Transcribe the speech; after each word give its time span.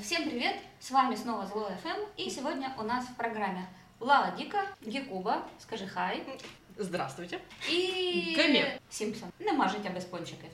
Всем 0.00 0.24
привет! 0.28 0.56
С 0.80 0.90
вами 0.90 1.14
снова 1.14 1.46
Зло 1.46 1.70
ФМ, 1.82 2.00
и 2.16 2.30
сегодня 2.30 2.74
у 2.78 2.82
нас 2.82 3.04
в 3.06 3.14
программе 3.16 3.66
Лала 4.00 4.34
Дика, 4.36 4.66
Гекуба, 4.80 5.42
скажи 5.58 5.86
хай, 5.86 6.22
Здравствуйте. 6.78 7.38
і 7.70 8.34
Гамет. 8.36 8.80
Сімпсон. 8.90 9.28
Нема 9.40 9.68
життя 9.68 9.90
без 9.94 10.04
пончиків. 10.04 10.50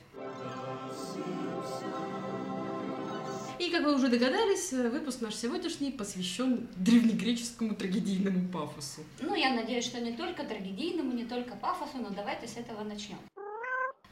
И, 3.61 3.71
как 3.71 3.85
вы 3.85 3.95
уже 3.95 4.09
догадались, 4.09 4.73
э, 4.73 4.89
выпуск 4.89 5.21
наш 5.21 5.35
сегодняшний 5.35 5.91
посвящен 5.91 6.67
древнегреческому 6.77 7.75
трагедийному 7.75 8.49
пафосу. 8.49 9.03
Ну, 9.21 9.35
я 9.35 9.51
надеюсь, 9.51 9.85
что 9.85 10.01
не 10.01 10.13
только 10.13 10.45
трагедийному, 10.45 11.13
не 11.13 11.25
только 11.25 11.57
пафосу, 11.57 11.99
но 11.99 12.09
давайте 12.09 12.47
с 12.47 12.57
этого 12.57 12.85
начнем. 12.85 13.19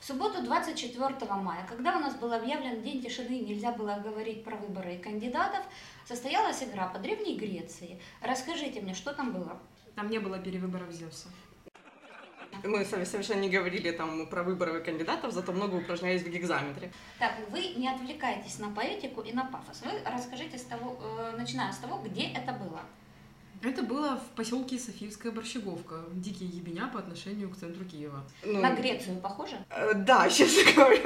В 0.04 0.06
субботу 0.06 0.42
24 0.44 1.34
мая, 1.36 1.66
когда 1.66 1.96
у 1.96 2.00
нас 2.02 2.16
был 2.16 2.34
объявлен 2.34 2.82
День 2.82 3.02
тишины 3.02 3.40
и 3.40 3.46
нельзя 3.46 3.72
было 3.72 4.02
говорить 4.04 4.44
про 4.44 4.58
выборы 4.58 4.98
кандидатов, 4.98 5.64
состоялась 6.06 6.62
игра 6.62 6.88
по 6.90 7.00
Древней 7.00 7.38
Греции. 7.38 8.02
Расскажите 8.20 8.82
мне, 8.82 8.96
что 8.96 9.14
там 9.14 9.32
было? 9.32 9.58
Там 9.96 10.10
не 10.10 10.20
было 10.20 10.40
перевыборов 10.40 10.92
Зевса. 10.92 11.30
Мы 12.66 12.84
совершенно 12.84 13.40
не 13.40 13.50
говорили 13.50 13.92
там 13.92 14.28
про 14.28 14.44
выборы 14.44 14.82
кандидатов, 14.82 15.32
зато 15.32 15.54
много 15.54 15.76
упражнялись 15.76 16.24
в 16.24 16.30
гигзаметре. 16.30 16.92
Так, 17.18 17.36
вы 17.50 17.62
не 17.78 17.88
отвлекайтесь 17.88 18.60
на 18.60 18.72
поэтику 18.72 19.22
и 19.22 19.32
на 19.32 19.46
пафос. 19.46 19.84
Вы 19.84 19.92
расскажите, 20.06 20.58
с 20.58 20.64
того, 20.64 20.98
э, 21.02 21.38
начиная 21.38 21.72
с 21.72 21.78
того, 21.78 22.02
где 22.04 22.24
это 22.24 22.52
было. 22.52 22.82
Это 23.64 23.82
было 23.82 24.18
в 24.18 24.36
поселке 24.36 24.78
Софиевская 24.78 25.32
Борщеговка, 25.32 25.96
дикие 26.14 26.50
ебеня 26.50 26.88
по 26.92 27.00
отношению 27.00 27.50
к 27.50 27.56
центру 27.56 27.86
Киева. 27.86 28.22
Ну, 28.46 28.60
На 28.62 28.76
Грецию 28.76 29.18
похоже? 29.22 29.56
э, 29.70 29.94
Да, 29.96 30.30
честно 30.38 30.70
говоря. 30.74 31.00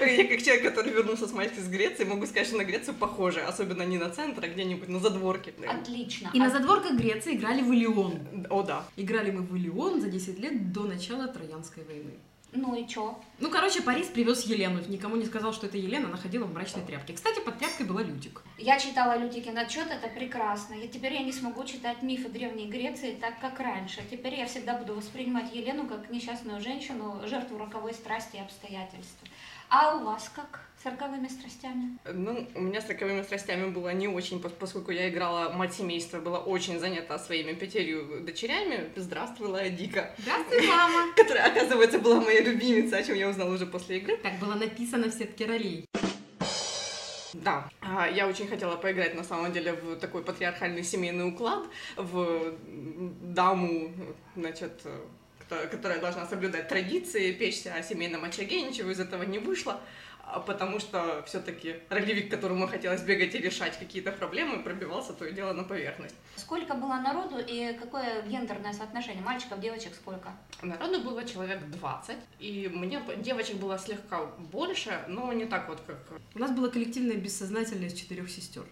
Я 0.00 0.24
как 0.28 0.42
человек, 0.42 0.64
который 0.64 0.92
вернулся 0.92 1.26
с 1.28 1.32
майки 1.32 1.58
с 1.60 1.68
Греции, 1.68 2.04
могу 2.04 2.24
сказать, 2.26 2.46
что 2.48 2.56
на 2.56 2.64
Грецию 2.64 2.94
похоже. 2.94 3.40
Особенно 3.40 3.82
не 3.82 3.98
на 3.98 4.08
центр, 4.08 4.42
а 4.44 4.48
где-нибудь 4.48 4.88
на 4.88 5.00
задворке. 5.00 5.52
Отлично. 5.66 6.30
И 6.32 6.38
на 6.38 6.46
А- 6.46 6.50
задворках 6.50 6.92
Греции 6.98 7.34
играли 7.36 7.60
в 7.62 7.70
Илион. 7.72 8.46
О, 8.48 8.62
да. 8.62 8.84
Играли 8.96 9.30
мы 9.30 9.42
в 9.42 9.54
Илион 9.54 10.00
за 10.00 10.08
10 10.08 10.38
лет 10.38 10.72
до 10.72 10.84
начала 10.84 11.28
Троянской 11.28 11.84
войны. 11.84 12.14
Ну 12.52 12.74
и 12.74 12.86
чё? 12.88 13.18
Ну, 13.40 13.50
короче, 13.50 13.82
Парис 13.82 14.06
привез 14.06 14.44
Елену. 14.44 14.80
Никому 14.88 15.16
не 15.16 15.26
сказал, 15.26 15.52
что 15.52 15.66
это 15.66 15.76
Елена, 15.76 16.08
она 16.08 16.16
ходила 16.16 16.44
в 16.44 16.52
мрачной 16.52 16.82
тряпке. 16.82 17.12
Кстати, 17.12 17.40
под 17.40 17.58
тряпкой 17.58 17.86
была 17.86 18.02
Лютик. 18.02 18.42
Я 18.56 18.78
читала 18.78 19.18
Лютикин 19.18 19.56
отчет, 19.58 19.88
это 19.90 20.08
прекрасно. 20.08 20.74
Я, 20.74 20.88
теперь 20.88 21.12
я 21.12 21.22
не 21.22 21.32
смогу 21.32 21.64
читать 21.64 22.02
мифы 22.02 22.30
Древней 22.30 22.66
Греции 22.66 23.16
так, 23.20 23.38
как 23.40 23.60
раньше. 23.60 24.02
Теперь 24.10 24.34
я 24.34 24.46
всегда 24.46 24.78
буду 24.78 24.94
воспринимать 24.94 25.54
Елену 25.54 25.86
как 25.86 26.10
несчастную 26.10 26.60
женщину, 26.62 27.20
жертву 27.26 27.58
роковой 27.58 27.92
страсти 27.92 28.36
и 28.36 28.40
обстоятельств. 28.40 29.22
А 29.70 29.96
у 29.96 30.04
вас 30.04 30.30
как 30.34 30.60
с 30.82 30.86
роковыми 30.86 31.28
страстями? 31.28 31.98
Ну, 32.04 32.46
у 32.54 32.60
меня 32.60 32.80
с 32.80 32.84
таковыми 32.84 33.22
страстями 33.22 33.70
было 33.70 33.92
не 33.92 34.08
очень, 34.08 34.38
пос- 34.38 34.54
поскольку 34.58 34.92
я 34.92 35.10
играла 35.10 35.50
мать 35.50 35.74
семейства, 35.74 36.20
была 36.20 36.38
очень 36.38 36.78
занята 36.78 37.18
своими 37.18 37.52
пятерью 37.52 38.20
дочерями. 38.22 38.90
Здравствуй, 38.96 39.70
Дика. 39.70 40.14
Здравствуй, 40.18 40.66
мама! 40.66 41.12
Которая, 41.16 41.50
оказывается, 41.50 41.98
была 41.98 42.20
моя 42.20 42.40
любимица, 42.40 42.96
о 42.96 43.02
чем 43.02 43.16
я 43.16 43.28
узнала 43.28 43.52
уже 43.52 43.66
после 43.66 43.98
игры. 43.98 44.16
Так 44.18 44.38
было 44.38 44.54
написано 44.54 45.10
в 45.10 45.12
сетке 45.12 45.44
ролей. 45.44 45.84
Да, 47.34 47.68
а, 47.82 48.08
я 48.08 48.26
очень 48.26 48.48
хотела 48.48 48.76
поиграть 48.76 49.14
на 49.14 49.22
самом 49.22 49.52
деле 49.52 49.72
в 49.74 49.96
такой 49.96 50.24
патриархальный 50.24 50.82
семейный 50.82 51.28
уклад, 51.28 51.64
в 51.96 52.54
даму, 53.20 53.92
значит, 54.34 54.82
которая 55.56 56.00
должна 56.00 56.26
соблюдать 56.26 56.68
традиции, 56.68 57.32
печься 57.32 57.74
о 57.74 57.82
семейном 57.82 58.24
очаге, 58.24 58.62
ничего 58.62 58.90
из 58.90 59.00
этого 59.00 59.22
не 59.22 59.38
вышло, 59.38 59.80
а, 60.30 60.40
потому 60.40 60.78
что 60.78 61.22
все-таки 61.26 61.76
ролевик, 61.88 62.30
которому 62.30 62.66
хотелось 62.68 63.00
бегать 63.02 63.34
и 63.34 63.38
решать 63.38 63.78
какие-то 63.78 64.12
проблемы, 64.12 64.62
пробивался 64.62 65.12
то 65.14 65.24
и 65.24 65.32
дело 65.32 65.52
на 65.54 65.64
поверхность. 65.64 66.14
Сколько 66.36 66.74
было 66.74 66.96
народу 66.96 67.36
и 67.38 67.72
какое 67.80 68.22
гендерное 68.22 68.72
соотношение? 68.74 69.22
Мальчиков, 69.22 69.58
девочек 69.60 69.94
сколько? 69.94 70.30
Народу 70.60 71.00
было 71.00 71.24
человек 71.24 71.60
20, 71.70 72.16
и 72.40 72.70
мне 72.72 73.00
девочек 73.16 73.56
было 73.56 73.78
слегка 73.78 74.26
больше, 74.52 75.00
но 75.08 75.32
не 75.32 75.46
так 75.46 75.68
вот, 75.68 75.80
как 75.86 75.98
У 76.34 76.38
нас 76.38 76.50
было 76.50 76.68
коллективное 76.68 77.16
бессознательное 77.16 77.88
из 77.88 77.94
четырех 77.94 78.30
сестер. 78.30 78.64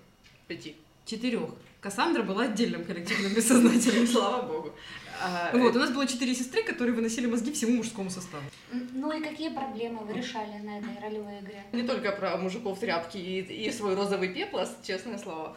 пяти. 0.48 0.76
Четырех. 1.06 1.50
Кассандра 1.80 2.22
была 2.22 2.44
отдельным 2.44 2.84
коллективным 2.84 3.32
бессознательным. 3.32 4.06
Слава 4.12 4.42
богу. 4.42 4.74
А, 5.22 5.50
Вот, 5.52 5.74
у 5.76 5.78
нас 5.78 5.90
было 5.90 6.06
четыре 6.06 6.34
сестры, 6.34 6.62
которые 6.62 6.94
выносили 6.94 7.26
мозги 7.26 7.52
всему 7.52 7.76
мужскому 7.76 8.10
составу. 8.10 8.44
Ну 8.72 9.12
и 9.12 9.22
какие 9.22 9.50
проблемы 9.50 10.04
вы 10.04 10.14
решали 10.14 10.58
на 10.58 10.78
этой 10.78 10.98
ролевой 11.00 11.40
игре? 11.40 11.64
Не 11.72 11.82
только 11.82 12.12
про 12.12 12.36
мужиков 12.36 12.78
тряпки 12.78 13.18
и, 13.18 13.40
и 13.40 13.70
свой 13.72 13.94
розовый 13.94 14.32
пеплос, 14.32 14.76
честное 14.82 15.18
слово. 15.18 15.56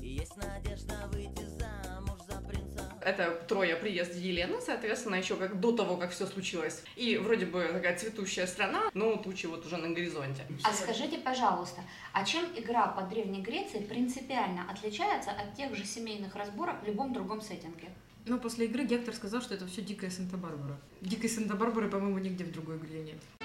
Есть 0.00 0.36
надежда 0.36 1.08
выйти 1.12 1.44
замуж 1.58 2.18
за 2.28 2.38
принца. 2.40 2.92
Это 3.00 3.32
трое 3.48 3.76
приезд 3.76 4.14
Елены, 4.14 4.60
соответственно, 4.60 5.16
еще 5.16 5.36
как 5.36 5.60
до 5.60 5.72
того, 5.72 5.96
как 5.96 6.10
все 6.12 6.26
случилось. 6.26 6.82
И 6.96 7.16
вроде 7.16 7.46
бы 7.46 7.62
такая 7.72 7.96
цветущая 7.96 8.46
страна, 8.46 8.90
но 8.94 9.16
тучи 9.16 9.46
вот 9.46 9.64
уже 9.66 9.76
на 9.76 9.88
горизонте. 9.94 10.42
А 10.62 10.72
скажите, 10.72 11.18
пожалуйста, 11.18 11.82
а 12.12 12.24
чем 12.24 12.44
игра 12.56 12.86
по 12.88 13.02
Древней 13.02 13.42
Греции 13.42 13.80
принципиально 13.80 14.66
отличается 14.70 15.30
от 15.30 15.54
тех 15.56 15.74
же 15.74 15.84
семейных 15.84 16.34
разборок 16.36 16.82
в 16.82 16.86
любом 16.86 17.12
другом 17.12 17.40
сеттинге? 17.40 17.88
Но 18.26 18.38
после 18.38 18.66
игры 18.66 18.84
Гектор 18.84 19.14
сказал, 19.14 19.42
что 19.42 19.54
это 19.54 19.66
все 19.66 19.82
дикая 19.82 20.10
Санта-Барбара. 20.10 20.80
Дикой 21.02 21.28
Санта-Барбары, 21.28 21.90
по-моему, 21.90 22.18
нигде 22.18 22.44
в 22.44 22.52
другой 22.52 22.78
игре 22.78 23.02
нет. 23.02 23.43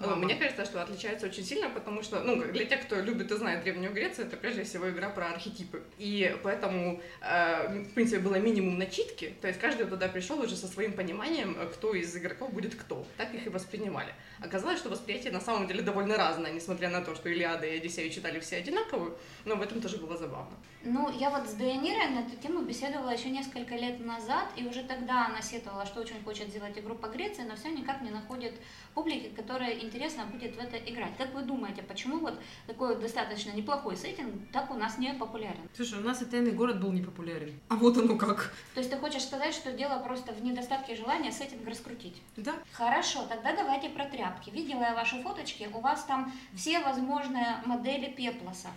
Ну, 0.00 0.14
Мне 0.14 0.36
кажется, 0.36 0.64
что 0.64 0.80
отличается 0.80 1.26
очень 1.26 1.42
сильно, 1.42 1.68
потому 1.70 2.02
что, 2.04 2.20
ну, 2.20 2.40
как 2.40 2.52
для 2.52 2.64
тех, 2.64 2.82
кто 2.82 3.00
любит 3.00 3.32
и 3.32 3.36
знает 3.36 3.64
Древнюю 3.64 3.92
Грецию, 3.92 4.28
это 4.28 4.36
прежде 4.36 4.62
всего 4.62 4.88
игра 4.90 5.10
про 5.10 5.26
архетипы. 5.26 5.82
И 5.98 6.36
поэтому, 6.44 7.00
э, 7.20 7.82
в 7.82 7.94
принципе, 7.94 8.20
было 8.20 8.36
минимум 8.36 8.78
начитки, 8.78 9.34
то 9.40 9.48
есть 9.48 9.58
каждый 9.58 9.86
туда 9.86 10.06
пришел 10.06 10.38
уже 10.40 10.54
со 10.54 10.68
своим 10.68 10.92
пониманием, 10.92 11.56
кто 11.72 11.94
из 11.94 12.16
игроков 12.16 12.52
будет 12.52 12.76
кто. 12.76 13.04
Так 13.16 13.34
их 13.34 13.46
и 13.46 13.50
воспринимали. 13.50 14.14
Оказалось, 14.40 14.78
что 14.78 14.88
восприятие 14.88 15.32
на 15.32 15.40
самом 15.40 15.66
деле 15.66 15.82
довольно 15.82 16.16
разное, 16.16 16.52
несмотря 16.52 16.90
на 16.90 17.00
то, 17.00 17.16
что 17.16 17.28
Илиада 17.28 17.66
и 17.66 17.78
Одиссею 17.78 18.10
читали 18.10 18.38
все 18.38 18.58
одинаковую, 18.58 19.18
но 19.44 19.56
в 19.56 19.62
этом 19.62 19.80
тоже 19.80 19.96
было 19.96 20.16
забавно. 20.16 20.56
Ну, 20.84 21.10
я 21.18 21.30
вот 21.30 21.48
с 21.48 21.54
Дейанирой 21.54 22.08
на 22.10 22.20
эту 22.20 22.36
тему 22.36 22.62
беседовала 22.62 23.10
еще 23.10 23.30
несколько 23.30 23.74
лет 23.74 23.98
назад, 23.98 24.48
и 24.56 24.64
уже 24.64 24.84
тогда 24.84 25.26
она 25.26 25.42
сетовала, 25.42 25.84
что 25.86 26.00
очень 26.00 26.22
хочет 26.22 26.50
сделать 26.50 26.78
игру 26.78 26.94
по 26.94 27.08
Греции, 27.08 27.42
но 27.42 27.56
все 27.56 27.70
никак 27.70 28.00
не 28.00 28.10
находит 28.10 28.54
публики, 28.94 29.28
которая 29.34 29.72
интересно 29.88 30.26
будет 30.26 30.54
в 30.54 30.58
это 30.58 30.76
играть. 30.76 31.16
Как 31.16 31.34
вы 31.34 31.42
думаете, 31.42 31.82
почему 31.82 32.18
вот 32.18 32.38
такой 32.66 33.00
достаточно 33.00 33.50
неплохой 33.52 33.96
сеттинг 33.96 34.34
так 34.52 34.70
у 34.70 34.74
нас 34.74 34.98
не 34.98 35.12
популярен? 35.14 35.68
Слушай, 35.74 36.00
у 36.00 36.02
нас 36.02 36.22
и 36.22 36.26
тайный 36.26 36.52
город 36.52 36.80
был 36.80 36.92
непопулярен. 36.92 37.58
А 37.68 37.76
вот 37.76 37.96
оно 37.96 38.16
как. 38.16 38.52
То 38.74 38.80
есть 38.80 38.90
ты 38.90 38.98
хочешь 38.98 39.24
сказать, 39.24 39.54
что 39.54 39.72
дело 39.72 39.98
просто 40.00 40.32
в 40.32 40.44
недостатке 40.44 40.94
желания 40.94 41.32
сеттинг 41.32 41.66
раскрутить? 41.66 42.22
Да. 42.36 42.54
Хорошо, 42.72 43.26
тогда 43.26 43.56
давайте 43.56 43.88
про 43.88 44.04
тряпки. 44.04 44.50
Видела 44.50 44.82
я 44.82 44.94
ваши 44.94 45.20
фоточки, 45.22 45.68
у 45.72 45.80
вас 45.80 46.04
там 46.04 46.32
все 46.54 46.80
возможные 46.80 47.62
модели 47.64 48.10
пеплосов. 48.10 48.72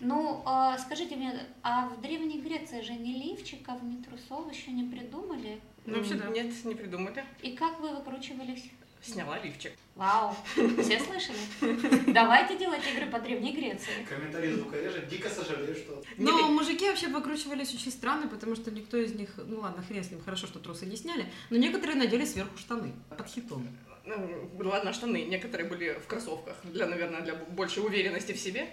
Ну, 0.00 0.42
э, 0.46 0.78
скажите 0.78 1.16
мне, 1.16 1.34
а 1.62 1.88
в 1.88 2.00
Древней 2.00 2.40
Греции 2.40 2.80
же 2.80 2.94
ни 2.94 3.12
лифчиков, 3.12 3.82
ни 3.82 4.02
трусов 4.02 4.50
еще 4.50 4.70
не 4.70 4.84
придумали? 4.84 5.60
Ну, 5.84 5.96
вообще, 5.96 6.14
да. 6.14 6.28
Нет, 6.28 6.52
не 6.64 6.74
придумали. 6.74 7.24
И 7.42 7.52
как 7.52 7.80
вы 7.80 7.94
выкручивались? 7.94 8.70
Сняла 9.02 9.38
лифчик. 9.38 9.72
Вау, 9.94 10.34
все 10.54 11.00
слышали? 11.00 11.38
Давайте 12.12 12.58
делать 12.58 12.82
игры 12.92 13.06
по 13.06 13.18
Древней 13.18 13.52
Греции. 13.52 14.06
Комментарий 14.08 14.52
звукорежа. 14.52 15.00
Дико 15.02 15.28
сожалею, 15.28 15.74
что... 15.74 16.02
Но 16.16 16.38
Не- 16.38 16.52
мужики 16.52 16.88
вообще 16.88 17.08
выкручивались 17.08 17.74
очень 17.74 17.90
странно, 17.90 18.28
потому 18.28 18.56
что 18.56 18.70
никто 18.70 18.96
из 18.96 19.14
них, 19.14 19.30
ну 19.36 19.60
ладно, 19.60 19.82
хрен 19.82 20.04
с 20.04 20.10
ним, 20.10 20.22
хорошо, 20.22 20.46
что 20.46 20.58
трусы 20.58 20.86
не 20.86 20.96
сняли, 20.96 21.26
но 21.50 21.56
некоторые 21.56 21.96
надели 21.96 22.24
сверху 22.24 22.56
штаны 22.58 22.92
под 23.16 23.26
хитом. 23.26 23.66
Ну, 24.04 24.50
ладно, 24.64 24.92
штаны. 24.92 25.24
Некоторые 25.24 25.68
были 25.68 25.98
в 26.02 26.06
кроссовках, 26.06 26.56
для, 26.64 26.86
наверное, 26.86 27.20
для 27.20 27.34
большей 27.34 27.84
уверенности 27.84 28.32
в 28.32 28.38
себе. 28.38 28.68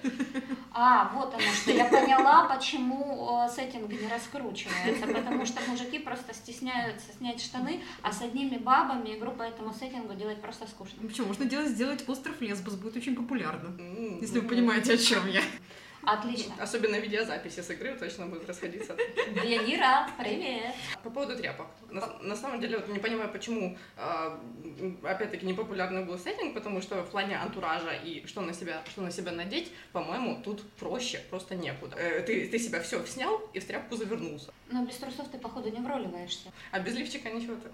А, 0.71 1.11
вот 1.13 1.33
оно 1.33 1.43
что. 1.43 1.71
Я 1.71 1.85
поняла, 1.85 2.47
почему 2.47 3.45
э, 3.45 3.49
сеттинг 3.49 3.89
не 3.89 4.07
раскручивается. 4.07 5.07
Потому 5.07 5.45
что 5.45 5.59
мужики 5.67 5.99
просто 5.99 6.33
стесняются 6.33 7.11
снять 7.17 7.41
штаны, 7.41 7.81
а 8.01 8.11
с 8.11 8.21
одними 8.21 8.57
бабами 8.57 9.17
игру 9.17 9.31
по 9.31 9.43
этому 9.43 9.73
сеттингу 9.73 10.13
делать 10.13 10.41
просто 10.41 10.67
скучно. 10.67 11.07
Почему, 11.07 11.27
можно 11.27 11.45
делать, 11.45 11.69
сделать 11.69 12.07
остров 12.07 12.39
Лесбос, 12.41 12.75
будет 12.75 12.95
очень 12.95 13.15
популярно. 13.15 13.75
Если 14.21 14.39
вы 14.39 14.43
ну, 14.43 14.49
понимаете, 14.49 14.93
о 14.93 14.97
чем 14.97 15.27
я. 15.27 15.41
Отлично. 16.07 16.55
Особенно 16.57 16.95
видеозаписи 16.95 17.59
с 17.59 17.69
игры 17.69 17.93
точно 17.95 18.27
будут 18.27 18.47
расходиться. 18.47 18.95
Янира, 19.43 20.07
привет. 20.17 20.73
По 21.03 21.09
поводу 21.09 21.35
тряпок. 21.35 21.67
На, 21.89 22.07
на 22.21 22.35
самом 22.35 22.61
деле, 22.61 22.77
вот 22.77 22.87
не 22.87 22.99
понимаю, 22.99 23.29
почему, 23.29 23.77
а, 23.97 24.39
опять-таки, 25.03 25.45
непопулярный 25.45 26.05
был 26.05 26.17
сеттинг, 26.17 26.53
потому 26.53 26.81
что 26.81 27.03
в 27.03 27.09
плане 27.09 27.37
антуража 27.37 27.91
и 27.91 28.25
что 28.25 28.39
на 28.39 28.53
себя, 28.53 28.81
что 28.89 29.01
на 29.01 29.11
себя 29.11 29.33
надеть, 29.33 29.69
по-моему, 29.91 30.41
тут 30.45 30.63
проще, 30.79 31.19
просто 31.29 31.55
некуда. 31.55 31.97
Э, 31.97 32.21
ты, 32.21 32.47
ты 32.47 32.57
себя 32.57 32.81
все 32.81 33.05
снял 33.05 33.41
и 33.53 33.59
в 33.59 33.65
тряпку 33.65 33.97
завернулся. 33.97 34.53
Но 34.71 34.85
без 34.85 34.95
трусов 34.95 35.27
ты, 35.27 35.37
походу, 35.37 35.69
не 35.69 35.81
вроливаешься. 35.81 36.53
А 36.71 36.79
без 36.79 36.95
лифчика 36.95 37.29
ничего 37.29 37.55
так, 37.55 37.73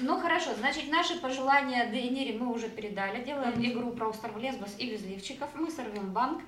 ну. 0.00 0.20
Хорошо, 0.20 0.54
значит, 0.58 0.90
наши 0.90 1.18
пожелания 1.18 1.86
Дейнере 1.90 2.38
мы 2.38 2.52
уже 2.52 2.68
передали. 2.68 3.24
Делаем 3.24 3.54
игру 3.64 3.92
про 3.92 4.08
остров 4.08 4.36
Лесбос 4.36 4.74
и 4.78 4.90
Везливчиков. 4.90 5.48
Мы 5.54 5.70
сорвем 5.70 6.12
банк. 6.12 6.42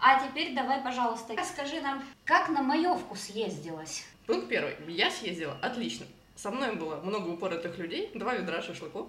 А 0.00 0.26
теперь 0.26 0.54
давай, 0.54 0.82
пожалуйста, 0.82 1.34
скажи 1.44 1.80
нам, 1.80 2.04
как 2.24 2.48
на 2.48 2.62
маевку 2.62 3.16
съездилась? 3.16 4.04
Пункт 4.26 4.48
первый. 4.48 4.76
Я 4.88 5.10
съездила 5.10 5.56
отлично. 5.62 6.06
Со 6.36 6.50
мной 6.50 6.74
было 6.74 6.96
много 6.96 7.28
упоротых 7.28 7.78
людей, 7.78 8.10
два 8.14 8.34
ведра 8.34 8.60
шашлыков, 8.60 9.06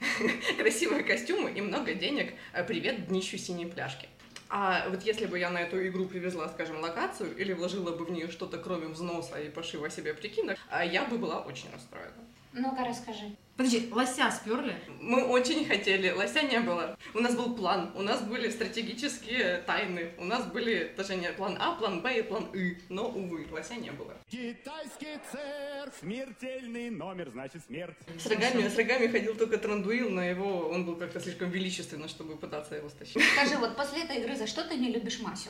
красивые 0.58 1.02
костюмы 1.02 1.50
и 1.50 1.60
много 1.60 1.94
денег. 1.94 2.34
Э, 2.52 2.62
Привет 2.64 3.08
днищу 3.08 3.38
синей 3.38 3.66
пляжки. 3.66 4.08
А 4.48 4.88
вот 4.90 5.02
если 5.02 5.26
бы 5.26 5.38
я 5.38 5.50
на 5.50 5.58
эту 5.58 5.84
игру 5.88 6.06
привезла, 6.06 6.48
скажем, 6.48 6.80
локацию 6.80 7.36
или 7.36 7.52
вложила 7.52 7.90
бы 7.96 8.04
в 8.04 8.10
нее 8.12 8.30
что-то 8.30 8.58
кроме 8.58 8.86
взноса 8.86 9.40
и 9.40 9.48
пошива 9.48 9.90
себе 9.90 10.14
прикинок, 10.14 10.58
а 10.68 10.84
я 10.84 11.04
бы 11.04 11.18
была 11.18 11.40
очень 11.40 11.70
расстроена. 11.72 12.12
Ну-ка 12.52 12.84
расскажи. 12.84 13.36
Подожди, 13.56 13.88
лося 13.90 14.30
сперли? 14.30 14.76
Мы 15.00 15.24
очень 15.24 15.64
хотели, 15.64 16.10
лося 16.10 16.42
не 16.42 16.60
было. 16.60 16.98
У 17.14 17.20
нас 17.20 17.34
был 17.34 17.54
план, 17.56 17.90
у 17.94 18.02
нас 18.02 18.20
были 18.20 18.50
стратегические 18.50 19.62
тайны, 19.66 20.10
у 20.18 20.24
нас 20.24 20.44
были 20.44 20.92
даже 20.94 21.16
не 21.16 21.32
план 21.32 21.56
А, 21.58 21.72
план 21.74 22.02
Б 22.02 22.18
и 22.18 22.22
план 22.22 22.44
И, 22.54 22.76
но, 22.90 23.08
увы, 23.08 23.46
лося 23.50 23.76
не 23.76 23.90
было. 23.92 24.12
Китайский 24.30 25.18
цирк, 25.30 25.94
смертельный 25.98 26.90
номер, 26.90 27.30
значит 27.30 27.64
смерть. 27.66 27.96
С 28.18 28.26
рогами, 28.26 28.68
с 28.68 28.76
рогами 28.76 29.06
ходил 29.06 29.34
только 29.34 29.56
Трандуил, 29.56 30.10
но 30.10 30.22
его, 30.22 30.68
он 30.68 30.84
был 30.84 30.96
как-то 30.96 31.18
слишком 31.18 31.48
величественно, 31.48 32.08
чтобы 32.08 32.36
пытаться 32.36 32.74
его 32.74 32.90
стащить. 32.90 33.22
Скажи, 33.32 33.56
вот 33.56 33.74
после 33.74 34.02
этой 34.02 34.18
игры 34.18 34.36
за 34.36 34.46
что 34.46 34.68
ты 34.68 34.76
не 34.76 34.92
любишь 34.92 35.20
Масю? 35.20 35.48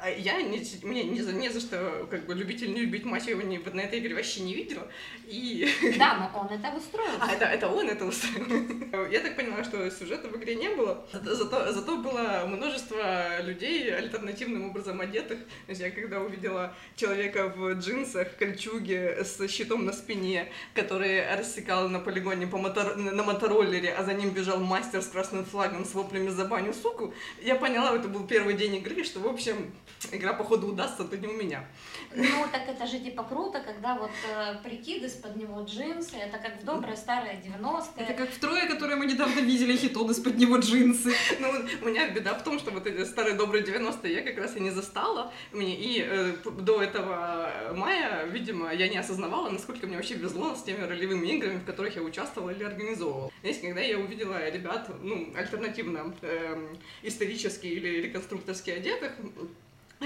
А 0.00 0.08
я 0.10 0.40
не, 0.42 0.62
мне 0.82 1.04
не 1.04 1.22
за, 1.22 1.32
не 1.32 1.48
за 1.48 1.60
что, 1.60 2.06
как 2.10 2.26
бы, 2.26 2.34
любить 2.34 2.62
или 2.62 2.72
не 2.72 2.80
любить 2.80 3.04
мать 3.04 3.26
я 3.26 3.32
его 3.32 3.42
не, 3.42 3.58
на 3.58 3.80
этой 3.80 3.98
игре 3.98 4.14
вообще 4.14 4.42
не 4.42 4.54
видела. 4.54 4.86
И... 5.26 5.68
Да, 5.98 6.30
но 6.32 6.40
он 6.40 6.48
это 6.48 6.76
устроил. 6.76 7.10
А, 7.20 7.32
это, 7.32 7.44
это 7.44 7.68
он 7.68 7.88
это 7.88 8.04
устроил. 8.04 9.06
Я 9.10 9.20
так 9.20 9.36
понимаю, 9.36 9.64
что 9.64 9.90
сюжета 9.90 10.28
в 10.28 10.36
игре 10.36 10.54
не 10.54 10.70
было. 10.70 11.06
Зато, 11.12 11.72
зато 11.72 11.96
было 11.98 12.44
множество 12.46 13.02
людей 13.40 13.94
альтернативным 13.94 14.70
образом 14.70 15.00
одетых. 15.00 15.38
То 15.38 15.70
есть 15.70 15.80
я 15.80 15.90
когда 15.90 16.20
увидела 16.20 16.74
человека 16.96 17.48
в 17.48 17.72
джинсах, 17.74 18.36
кольчуге, 18.36 19.24
с 19.24 19.48
щитом 19.48 19.84
на 19.84 19.92
спине, 19.92 20.48
который 20.74 21.24
рассекал 21.36 21.88
на 21.88 22.00
полигоне 22.00 22.46
по 22.46 22.58
мотор... 22.58 22.96
на 22.96 23.22
мотороллере, 23.22 23.92
а 23.92 24.04
за 24.04 24.14
ним 24.14 24.30
бежал 24.30 24.60
мастер 24.60 25.02
с 25.02 25.08
красным 25.08 25.44
флагом 25.44 25.84
с 25.84 25.94
воплями 25.94 26.28
за 26.28 26.44
баню, 26.44 26.72
суку, 26.74 27.14
я 27.42 27.56
поняла, 27.56 27.94
это 27.96 28.08
был 28.08 28.26
первый 28.26 28.54
день 28.54 28.76
игры, 28.76 29.04
что, 29.04 29.20
в 29.20 29.26
общем, 29.26 29.72
игра, 30.12 30.32
походу, 30.32 30.68
удастся, 30.68 31.04
то 31.04 31.16
не 31.16 31.26
у 31.26 31.32
меня. 31.32 31.64
Ну, 32.14 32.46
так 32.50 32.68
это 32.68 32.86
же 32.86 32.98
типа 32.98 33.22
круто, 33.22 33.60
когда 33.60 33.94
вот 33.94 34.10
э, 34.28 34.56
прикид 34.64 35.04
из-под 35.04 35.36
него 35.36 35.62
джинсы, 35.62 36.16
это 36.16 36.38
как 36.38 36.60
в 36.60 36.64
доброе 36.64 36.96
старое 36.96 37.40
90-е. 37.40 38.04
Это 38.04 38.14
как 38.14 38.30
в 38.30 38.38
трое, 38.38 38.66
которые 38.66 38.96
мы 38.96 39.06
недавно 39.06 39.40
видели, 39.40 39.76
хитон 39.76 40.10
из-под 40.10 40.36
него 40.36 40.56
джинсы. 40.56 41.12
Ну, 41.40 41.48
у 41.82 41.88
меня 41.88 42.08
беда 42.10 42.34
в 42.34 42.44
том, 42.44 42.58
что 42.58 42.70
вот 42.70 42.86
эти 42.86 43.04
старые 43.04 43.29
добрые 43.34 43.64
90-е 43.64 44.12
я 44.12 44.22
как 44.22 44.38
раз 44.38 44.56
и 44.56 44.60
не 44.60 44.70
застала. 44.70 45.32
Мне, 45.52 45.76
и 45.76 46.04
э, 46.06 46.34
до 46.60 46.82
этого 46.82 47.72
мая, 47.74 48.26
видимо, 48.26 48.72
я 48.72 48.88
не 48.88 48.98
осознавала, 48.98 49.50
насколько 49.50 49.86
мне 49.86 49.96
вообще 49.96 50.14
везло 50.14 50.54
с 50.54 50.62
теми 50.62 50.82
ролевыми 50.82 51.26
играми, 51.28 51.58
в 51.58 51.64
которых 51.64 51.96
я 51.96 52.02
участвовала 52.02 52.50
или 52.50 52.64
организовывала. 52.64 53.30
Знаете, 53.40 53.60
когда 53.66 53.80
я 53.80 53.98
увидела 53.98 54.48
ребят, 54.50 54.90
ну, 55.02 55.32
альтернативно 55.36 56.14
эм, 56.22 56.78
исторически 57.02 57.66
или 57.66 58.02
реконструкторски 58.02 58.70
одетых, 58.70 59.12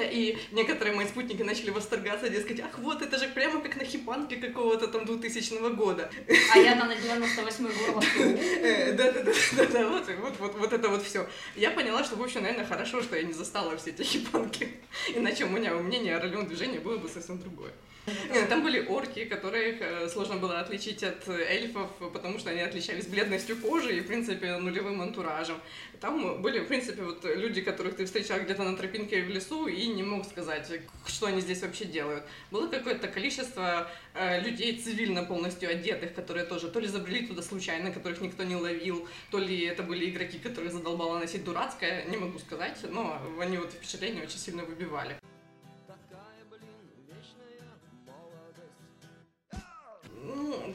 и 0.03 0.37
некоторые 0.53 0.97
мои 0.97 1.07
спутники 1.07 1.43
начали 1.43 1.71
восторгаться, 1.71 2.29
дескать, 2.29 2.61
ах, 2.61 2.79
вот 2.79 3.01
это 3.01 3.17
же 3.19 3.29
прямо 3.29 3.61
как 3.61 3.77
на 3.77 3.85
хипанке 3.85 4.37
какого-то 4.37 4.89
там 4.89 5.05
2000 5.05 5.75
года. 5.75 6.11
А 6.53 6.59
я-то 6.59 6.87
на 6.87 6.93
98-й 6.93 7.87
горловке. 7.87 8.25
Э, 8.63 8.93
Да-да-да, 8.93 9.89
вот, 9.89 10.09
вот, 10.21 10.39
вот, 10.39 10.55
вот 10.59 10.73
это 10.73 10.89
вот 10.89 11.05
все. 11.05 11.29
Я 11.55 11.71
поняла, 11.71 12.03
что, 12.03 12.17
в 12.17 12.23
общем, 12.23 12.43
наверное, 12.43 12.67
хорошо, 12.67 13.03
что 13.03 13.17
я 13.17 13.23
не 13.23 13.33
застала 13.33 13.77
все 13.77 13.91
эти 13.91 14.03
хипанки. 14.03 14.69
Иначе 15.15 15.45
у 15.45 15.49
меня 15.49 15.75
мнение 15.75 16.17
о 16.17 16.21
ролевом 16.21 16.47
движении 16.47 16.79
было 16.79 16.97
бы 16.97 17.09
совсем 17.09 17.39
другое. 17.39 17.73
Нет, 18.07 18.49
Там 18.49 18.63
были 18.63 18.85
орки, 18.87 19.25
которых 19.25 19.81
э, 19.81 20.09
сложно 20.09 20.37
было 20.37 20.61
отличить 20.61 21.03
от 21.03 21.27
эльфов, 21.29 21.91
потому 22.13 22.39
что 22.39 22.51
они 22.51 22.61
отличались 22.61 23.07
бледностью 23.07 23.57
кожи 23.57 23.97
и, 23.97 24.01
в 24.01 24.07
принципе, 24.07 24.57
нулевым 24.59 25.01
антуражем. 25.01 25.57
Там 26.01 26.43
были, 26.43 26.61
в 26.61 26.67
принципе, 26.67 27.03
вот 27.03 27.25
люди, 27.25 27.63
которых 27.63 27.97
ты 27.97 28.05
встречал 28.05 28.41
где-то 28.41 28.63
на 28.63 28.77
тропинке 28.77 29.23
в 29.23 29.31
лесу 29.31 29.67
и 29.67 29.87
не 29.87 30.03
мог 30.03 30.27
сказать, 30.27 30.71
что 31.07 31.27
они 31.27 31.41
здесь 31.41 31.63
вообще 31.63 31.87
делают. 31.87 32.25
Было 32.51 32.67
какое-то 32.69 33.09
количество 33.09 33.91
э, 34.13 34.41
людей 34.41 34.79
цивильно 34.79 35.25
полностью 35.25 35.71
одетых, 35.71 36.15
которые 36.15 36.45
тоже 36.45 36.69
то 36.69 36.81
ли 36.81 36.89
забрели 36.89 37.27
туда 37.27 37.41
случайно, 37.41 37.91
которых 37.91 38.21
никто 38.21 38.43
не 38.43 38.57
ловил, 38.57 39.09
то 39.31 39.39
ли 39.39 39.65
это 39.65 39.83
были 39.83 40.11
игроки, 40.11 40.39
которых 40.39 40.73
задолбало 40.73 41.19
носить 41.19 41.45
дурацкое, 41.45 42.05
не 42.05 42.19
могу 42.19 42.39
сказать, 42.39 42.79
но 42.91 43.19
они 43.41 43.57
вот 43.57 43.73
впечатление 43.73 44.25
очень 44.25 44.39
сильно 44.39 44.65
выбивали. 44.65 45.17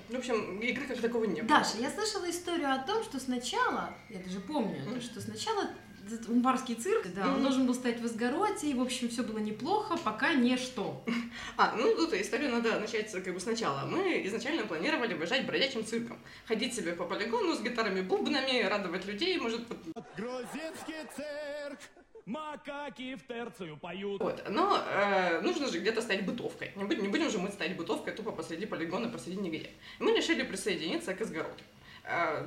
Ну, 0.10 0.16
в 0.16 0.20
общем, 0.20 0.60
игры 0.60 0.86
как 0.88 1.00
такого 1.02 1.26
не 1.26 1.42
было. 1.42 1.60
Даша, 1.60 1.78
я 1.80 1.90
слышала 1.92 2.30
историю 2.30 2.72
о 2.74 2.80
том, 2.80 3.04
что 3.04 3.20
сначала, 3.20 3.94
я 4.10 4.20
даже 4.20 4.40
помню, 4.40 4.78
это, 4.82 5.00
что 5.02 5.22
сначала 5.22 5.70
этот 6.08 6.28
Умбарский 6.30 6.74
цирк, 6.76 7.06
да, 7.14 7.28
он 7.28 7.34
Мгм. 7.34 7.42
должен 7.44 7.68
был 7.68 7.76
стоять 7.76 8.00
в 8.00 8.06
Изгороде, 8.06 8.68
и, 8.72 8.74
в 8.74 8.82
общем, 8.82 9.10
все 9.10 9.22
было 9.22 9.38
неплохо, 9.38 9.98
пока 9.98 10.34
не 10.34 10.58
что. 10.58 11.04
А, 11.58 11.76
ну 11.76 11.94
тут 11.96 12.14
историю 12.14 12.52
надо 12.52 12.80
начать 12.80 13.12
как 13.12 13.34
бы 13.34 13.40
сначала. 13.40 13.86
Мы 13.86 14.26
изначально 14.26 14.66
планировали 14.66 15.14
выезжать 15.14 15.46
бродячим 15.46 15.86
цирком. 15.86 16.18
Ходить 16.48 16.74
себе 16.74 16.94
по 16.94 17.04
полигону 17.06 17.54
с 17.56 17.62
гитарами-бубнами, 17.62 18.64
радовать 18.64 19.06
людей, 19.06 19.38
может, 19.38 19.68
под- 19.68 19.78
Грузинский 20.18 21.06
цирк, 21.16 21.80
макаки 22.26 23.16
в 23.16 23.28
терцию 23.28 23.78
поют. 23.78 24.22
Вот, 24.22 24.44
но 24.50 24.84
э, 24.88 25.42
нужно 25.42 25.68
же 25.68 25.80
где-то 25.80 26.02
стоять 26.02 26.26
бытовкой. 26.26 26.72
Не 26.76 26.84
будем, 26.84 27.04
не 27.04 27.08
будем 27.08 27.30
же 27.30 27.40
мы 27.40 27.50
стоять 27.50 27.78
бытовкой 27.78 28.14
тупо 28.14 28.32
посреди 28.32 28.66
полигона, 28.66 29.10
посреди 29.10 29.38
нигде. 29.38 29.70
Мы 30.00 30.16
решили 30.16 30.44
присоединиться 30.44 31.14
к 31.14 31.22
изгороду. 31.22 31.64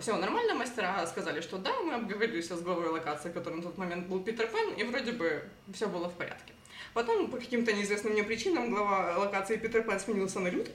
все 0.01 0.17
нормально, 0.17 0.55
мастера 0.55 1.07
сказали, 1.07 1.41
что 1.41 1.59
да, 1.59 1.73
мы 1.81 1.95
обговорили 1.95 2.41
все 2.41 2.57
с 2.57 2.63
главой 2.63 2.89
локации, 2.89 3.31
которым 3.31 3.59
на 3.59 3.65
тот 3.65 3.79
момент 3.79 4.07
был 4.07 4.23
Питер 4.23 4.49
Пен, 4.49 4.75
и 4.75 4.85
вроде 4.85 5.13
бы 5.13 5.43
все 5.73 5.89
было 5.89 6.09
в 6.09 6.15
порядке. 6.15 6.53
Потом, 6.95 7.31
по 7.31 7.39
каким-то 7.39 7.73
неизвестным 7.73 8.13
мне 8.13 8.23
причинам, 8.23 8.71
глава 8.71 9.17
локации 9.19 9.57
Питер 9.57 9.83
Пен 9.83 9.99
сменился 9.99 10.41
на 10.41 10.49
Лют. 10.49 10.71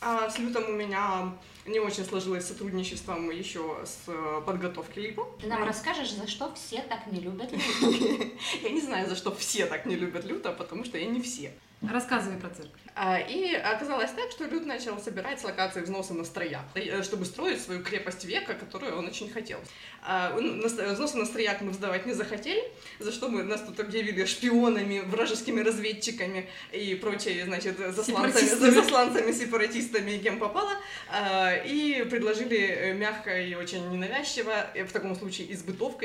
А 0.00 0.30
с 0.30 0.38
Лютом 0.38 0.64
у 0.68 0.72
меня 0.72 1.32
не 1.66 1.80
очень 1.80 2.04
сложилось 2.04 2.46
сотрудничеством 2.46 3.30
еще 3.30 3.76
с 3.84 4.08
э, 4.08 4.42
подготовкой 4.46 5.04
липа. 5.04 5.26
Ты 5.40 5.48
нам 5.48 5.64
расскажешь, 5.64 6.12
за 6.12 6.26
что 6.26 6.54
все 6.54 6.80
так 6.82 7.06
не 7.08 7.20
любят 7.20 7.50
Люту? 7.52 7.96
Я 8.62 8.70
не 8.70 8.80
знаю, 8.80 9.08
за 9.08 9.16
что 9.16 9.34
все 9.34 9.66
так 9.66 9.86
не 9.86 9.96
любят 9.96 10.24
Люта, 10.24 10.52
потому 10.52 10.84
что 10.84 10.98
я 10.98 11.06
не 11.06 11.20
все. 11.20 11.52
Рассказывай 11.80 12.38
про 12.38 12.50
цирк. 12.50 12.70
А, 12.96 13.20
И 13.20 13.54
оказалось 13.54 14.10
так, 14.10 14.32
что 14.32 14.46
Люд 14.46 14.66
начал 14.66 14.98
собирать 15.00 15.40
с 15.40 15.44
локации 15.44 15.80
взносы 15.82 16.12
на 16.12 16.24
строя, 16.24 16.62
э, 16.74 17.04
чтобы 17.04 17.24
строить 17.24 17.60
свою 17.62 17.84
крепость 17.84 18.24
века, 18.24 18.54
которую 18.54 18.98
он 18.98 19.06
очень 19.06 19.30
хотел. 19.30 19.60
А, 20.02 20.36
ст- 20.66 20.80
Взносы 20.82 21.16
на 21.16 21.24
строяк 21.24 21.60
мы 21.60 21.72
сдавать 21.72 22.04
не 22.06 22.14
захотели, 22.14 22.60
за 22.98 23.12
что 23.12 23.28
мы 23.28 23.44
нас 23.44 23.60
тут 23.60 23.78
объявили 23.78 24.24
шпионами, 24.24 25.00
вражескими 25.06 25.60
разведчиками 25.60 26.48
и 26.72 26.96
прочие, 26.96 27.44
значит, 27.44 27.78
засланцами, 27.78 28.32
Сепаратистами. 28.32 28.70
засланцами, 28.70 29.32
сепаратистами, 29.32 30.10
и 30.10 30.18
кем 30.18 30.40
попало. 30.40 30.72
А, 31.12 31.54
И 31.64 32.02
предложили 32.10 32.58
э, 32.58 32.94
мягко 32.94 33.40
и 33.40 33.54
очень 33.54 33.88
ненавязчиво, 33.90 34.66
э, 34.74 34.82
в 34.84 34.90
таком 34.92 35.14
случае 35.14 35.46
и 35.46 35.54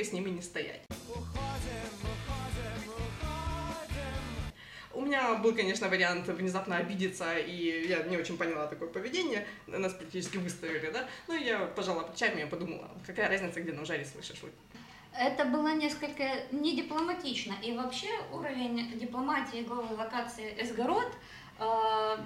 с 0.03 0.11
ними 0.13 0.29
не 0.29 0.43
стоять. 0.43 0.81
У 1.09 1.13
меня 5.05 5.35
был, 5.35 5.53
конечно, 5.55 5.87
вариант 5.87 6.27
внезапно 6.27 6.77
обидеться, 6.77 7.37
и 7.37 7.87
я 7.87 8.03
не 8.03 8.17
очень 8.17 8.37
поняла 8.37 8.67
такое 8.67 8.89
поведение. 8.89 9.45
Нас 9.67 9.93
практически 9.93 10.37
выставили, 10.37 10.91
да? 10.91 11.07
Ну, 11.27 11.35
я 11.35 11.59
пожала 11.59 12.03
плечами 12.03 12.41
и 12.41 12.45
подумала, 12.45 12.89
какая 13.05 13.29
разница, 13.29 13.61
где 13.61 13.73
нам 13.73 13.85
жарить 13.85 14.07
свой 14.07 14.23
шашлык. 14.23 14.53
Это 15.17 15.45
было 15.45 15.75
несколько 15.75 16.23
недипломатично. 16.51 17.53
И 17.63 17.73
вообще 17.73 18.09
уровень 18.31 18.97
дипломатии 18.97 19.61
главы 19.63 19.95
локации 19.95 20.55
Эсгород 20.59 21.11
э, 21.59 22.17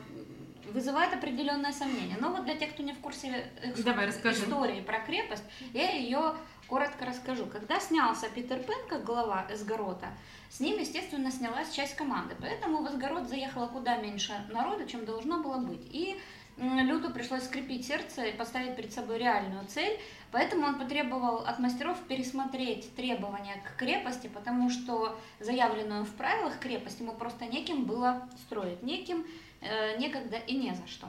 вызывает 0.74 1.14
определенное 1.14 1.72
сомнение. 1.72 2.18
Но 2.20 2.32
вот 2.32 2.46
для 2.46 2.56
тех, 2.56 2.72
кто 2.72 2.84
не 2.84 2.94
в 2.94 3.00
курсе 3.00 3.50
Давай, 3.78 4.08
расскажи. 4.08 4.44
истории 4.44 4.82
про 4.82 5.00
крепость, 5.00 5.44
я 5.74 5.92
ее 5.92 6.36
коротко 6.68 7.06
расскажу. 7.06 7.46
Когда 7.46 7.80
снялся 7.80 8.28
Питер 8.30 8.60
Пен 8.60 8.88
как 8.90 9.04
глава 9.04 9.48
Эсгорода, 9.50 10.08
с 10.50 10.60
ним, 10.60 10.80
естественно, 10.80 11.32
снялась 11.32 11.72
часть 11.72 11.96
команды. 11.96 12.36
Поэтому 12.40 12.84
в 12.84 12.88
Эсгород 12.88 13.28
заехало 13.28 13.68
куда 13.68 13.98
меньше 13.98 14.34
народа, 14.50 14.86
чем 14.86 15.06
должно 15.06 15.42
было 15.42 15.58
быть. 15.58 15.86
И 15.92 16.20
Люту 16.58 17.12
пришлось 17.12 17.44
скрепить 17.44 17.86
сердце 17.86 18.26
и 18.26 18.36
поставить 18.36 18.76
перед 18.76 18.92
собой 18.92 19.20
реальную 19.20 19.66
цель. 19.68 20.00
Поэтому 20.32 20.66
он 20.66 20.80
потребовал 20.80 21.38
от 21.38 21.60
мастеров 21.60 21.98
пересмотреть 22.08 22.96
требования 22.96 23.62
к 23.64 23.78
крепости, 23.78 24.28
потому 24.28 24.70
что 24.70 25.18
заявленную 25.40 26.04
в 26.04 26.10
правилах 26.16 26.60
крепость 26.60 27.00
ему 27.00 27.14
просто 27.14 27.46
неким 27.46 27.86
было 27.86 28.28
строить, 28.46 28.82
неким, 28.82 29.26
некогда 29.98 30.38
и 30.38 30.56
не 30.56 30.74
за 30.74 30.88
что. 30.88 31.08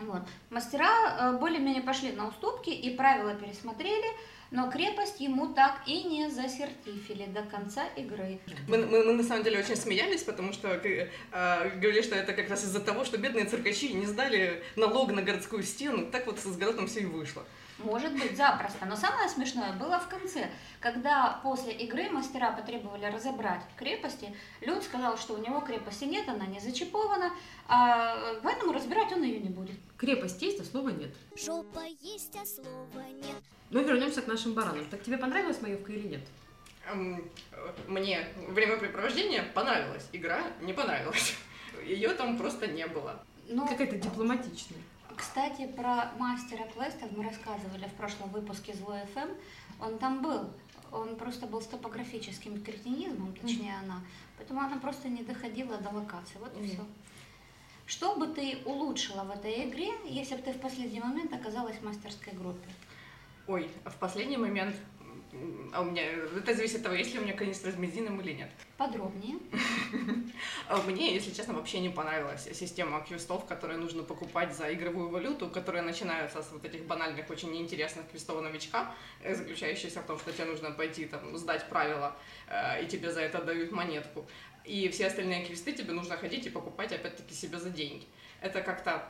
Вот. 0.00 0.22
Мастера 0.48 0.88
э, 0.88 1.38
более-менее 1.38 1.82
пошли 1.82 2.12
на 2.12 2.28
уступки 2.28 2.70
и 2.70 2.96
правила 2.96 3.34
пересмотрели, 3.34 4.06
но 4.50 4.70
крепость 4.70 5.20
ему 5.20 5.52
так 5.52 5.82
и 5.86 6.02
не 6.04 6.30
засертифили 6.30 7.26
до 7.26 7.42
конца 7.42 7.84
игры. 7.96 8.38
Мы, 8.66 8.78
мы, 8.86 9.04
мы 9.04 9.12
на 9.12 9.22
самом 9.22 9.44
деле 9.44 9.58
очень 9.58 9.76
смеялись, 9.76 10.22
потому 10.22 10.54
что 10.54 10.68
э, 10.68 11.08
говорили, 11.76 12.00
что 12.00 12.14
это 12.14 12.32
как 12.32 12.48
раз 12.48 12.64
из-за 12.64 12.80
того, 12.80 13.04
что 13.04 13.18
бедные 13.18 13.44
циркачи 13.44 13.92
не 13.92 14.06
сдали 14.06 14.62
налог 14.74 15.12
на 15.12 15.20
городскую 15.20 15.62
стену. 15.62 16.10
Так 16.10 16.26
вот 16.26 16.40
с 16.40 16.56
городом 16.56 16.86
все 16.86 17.00
и 17.00 17.04
вышло. 17.04 17.44
Может 17.84 18.12
быть, 18.12 18.36
запросто. 18.36 18.84
Но 18.86 18.96
самое 18.96 19.28
смешное 19.28 19.72
было 19.72 19.98
в 19.98 20.08
конце, 20.08 20.50
когда 20.80 21.40
после 21.42 21.72
игры 21.72 22.10
мастера 22.10 22.52
потребовали 22.52 23.06
разобрать 23.06 23.62
крепости. 23.76 24.34
Люд 24.60 24.82
сказал, 24.82 25.16
что 25.16 25.34
у 25.34 25.38
него 25.38 25.60
крепости 25.60 26.04
нет, 26.04 26.28
она 26.28 26.46
не 26.46 26.60
зачипована, 26.60 27.32
а 27.68 28.38
поэтому 28.42 28.72
разбирать 28.72 29.12
он 29.12 29.22
ее 29.22 29.40
не 29.40 29.48
будет. 29.48 29.76
Крепость 29.96 30.42
есть, 30.42 30.60
а 30.60 30.64
слова 30.64 30.90
нет. 30.90 31.14
Жопа 31.36 31.82
есть, 32.00 32.36
а 32.36 32.44
слова 32.44 33.06
нет. 33.08 33.36
Ну, 33.70 33.82
вернемся 33.82 34.22
к 34.22 34.26
нашим 34.26 34.54
баранам. 34.54 34.84
Так 34.90 35.02
тебе 35.02 35.16
понравилась 35.16 35.60
маевка 35.60 35.92
или 35.92 36.08
нет? 36.08 36.22
Эм, 36.90 37.30
Мне 37.86 38.26
времяпрепровождение 38.48 39.42
понравилось, 39.42 40.08
игра 40.12 40.42
не 40.60 40.72
понравилась. 40.72 41.34
Ее 41.84 42.10
там 42.10 42.36
просто 42.36 42.66
не 42.66 42.86
было. 42.86 43.24
Ну, 43.48 43.66
Какая-то 43.66 43.96
дипломатичная. 43.96 44.80
Кстати, 45.20 45.66
про 45.66 46.10
мастера 46.18 46.64
квестов 46.74 47.10
мы 47.14 47.24
рассказывали 47.24 47.84
в 47.86 47.92
прошлом 47.92 48.30
выпуске 48.30 48.72
Злой 48.72 49.00
ФМ. 49.14 49.28
Он 49.84 49.98
там 49.98 50.22
был. 50.22 50.48
Он 50.92 51.14
просто 51.16 51.46
был 51.46 51.60
с 51.60 51.66
топографическим 51.66 52.62
кретинизмом, 52.62 53.34
точнее 53.36 53.76
она. 53.84 54.00
Поэтому 54.38 54.60
она 54.60 54.78
просто 54.78 55.08
не 55.10 55.22
доходила 55.22 55.76
до 55.76 55.90
локации. 55.90 56.38
Вот 56.38 56.56
и 56.56 56.60
Мгм. 56.60 56.68
все. 56.68 56.86
Что 57.86 58.16
бы 58.16 58.28
ты 58.28 58.62
улучшила 58.64 59.24
в 59.24 59.30
этой 59.30 59.68
игре, 59.68 59.90
если 60.06 60.36
бы 60.36 60.42
ты 60.42 60.52
в 60.52 60.60
последний 60.60 61.00
момент 61.00 61.34
оказалась 61.34 61.76
в 61.76 61.84
мастерской 61.84 62.32
группе? 62.32 62.68
Ой, 63.46 63.70
а 63.84 63.90
в 63.90 63.96
последний 63.96 64.38
момент... 64.38 64.74
А 65.72 65.82
у 65.82 65.84
меня... 65.84 66.02
Это 66.02 66.54
зависит 66.54 66.76
от 66.76 66.82
того, 66.82 66.94
есть 66.94 67.12
ли 67.12 67.20
у 67.20 67.22
меня 67.22 67.34
канистра 67.34 67.70
с 67.70 67.74
бензином 67.74 68.20
или 68.20 68.32
нет. 68.32 68.50
Подробнее. 68.76 69.36
А 70.68 70.76
Мне, 70.82 71.14
если 71.14 71.32
честно, 71.32 71.54
вообще 71.54 71.80
не 71.80 71.88
понравилась 71.88 72.48
система 72.52 73.00
квестов, 73.00 73.44
которые 73.46 73.78
нужно 73.78 74.02
покупать 74.02 74.54
за 74.54 74.72
игровую 74.72 75.08
валюту, 75.08 75.48
которые 75.48 75.82
начинаются 75.82 76.42
с 76.42 76.50
вот 76.52 76.64
этих 76.64 76.84
банальных, 76.84 77.30
очень 77.30 77.52
неинтересных 77.52 78.08
квестов 78.08 78.40
новичка, 78.42 78.94
э, 79.22 79.34
заключающихся 79.34 80.00
в 80.00 80.06
том, 80.06 80.18
что 80.18 80.32
тебе 80.32 80.46
нужно 80.46 80.70
пойти 80.70 81.06
там 81.06 81.36
сдать 81.36 81.68
правила, 81.68 82.16
э, 82.48 82.84
и 82.84 82.86
тебе 82.88 83.12
за 83.12 83.20
это 83.20 83.42
дают 83.42 83.70
монетку. 83.72 84.26
И 84.64 84.88
все 84.88 85.06
остальные 85.06 85.44
квесты 85.46 85.72
тебе 85.72 85.92
нужно 85.92 86.16
ходить 86.16 86.46
и 86.46 86.50
покупать 86.50 86.92
опять-таки 86.92 87.34
себе 87.34 87.58
за 87.58 87.70
деньги. 87.70 88.06
Это 88.40 88.62
как-то 88.62 89.06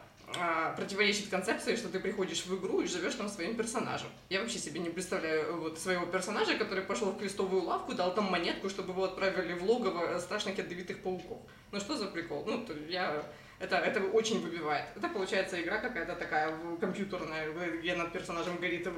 противоречит 0.76 1.28
концепции, 1.28 1.76
что 1.76 1.88
ты 1.88 2.00
приходишь 2.00 2.44
в 2.44 2.58
игру 2.58 2.80
и 2.80 2.86
живешь 2.86 3.14
там 3.14 3.28
своим 3.28 3.56
персонажем. 3.56 4.08
Я 4.28 4.40
вообще 4.40 4.58
себе 4.58 4.80
не 4.80 4.90
представляю 4.90 5.42
э, 5.42 5.52
вот 5.52 5.78
своего 5.78 6.06
персонажа, 6.06 6.56
который 6.56 6.84
пошел 6.84 7.10
в 7.10 7.18
крестовую 7.18 7.62
лавку, 7.62 7.94
дал 7.94 8.14
там 8.14 8.24
монетку, 8.30 8.68
чтобы 8.68 8.92
его 8.92 9.04
отправили 9.04 9.52
в 9.54 9.64
логово 9.64 10.18
страшных 10.18 10.58
ядовитых 10.58 11.02
пауков. 11.02 11.38
Ну 11.72 11.80
что 11.80 11.96
за 11.96 12.06
прикол? 12.06 12.44
Ну, 12.46 12.66
я... 12.88 13.24
Это, 13.60 13.76
это 13.76 14.00
очень 14.00 14.40
выбивает. 14.40 14.86
Это 14.96 15.08
получается 15.08 15.60
игра 15.60 15.78
какая-то 15.78 16.14
такая 16.14 16.50
компьютерная, 16.80 17.52
где 17.78 17.94
над 17.94 18.10
персонажем 18.10 18.56
горит 18.56 18.88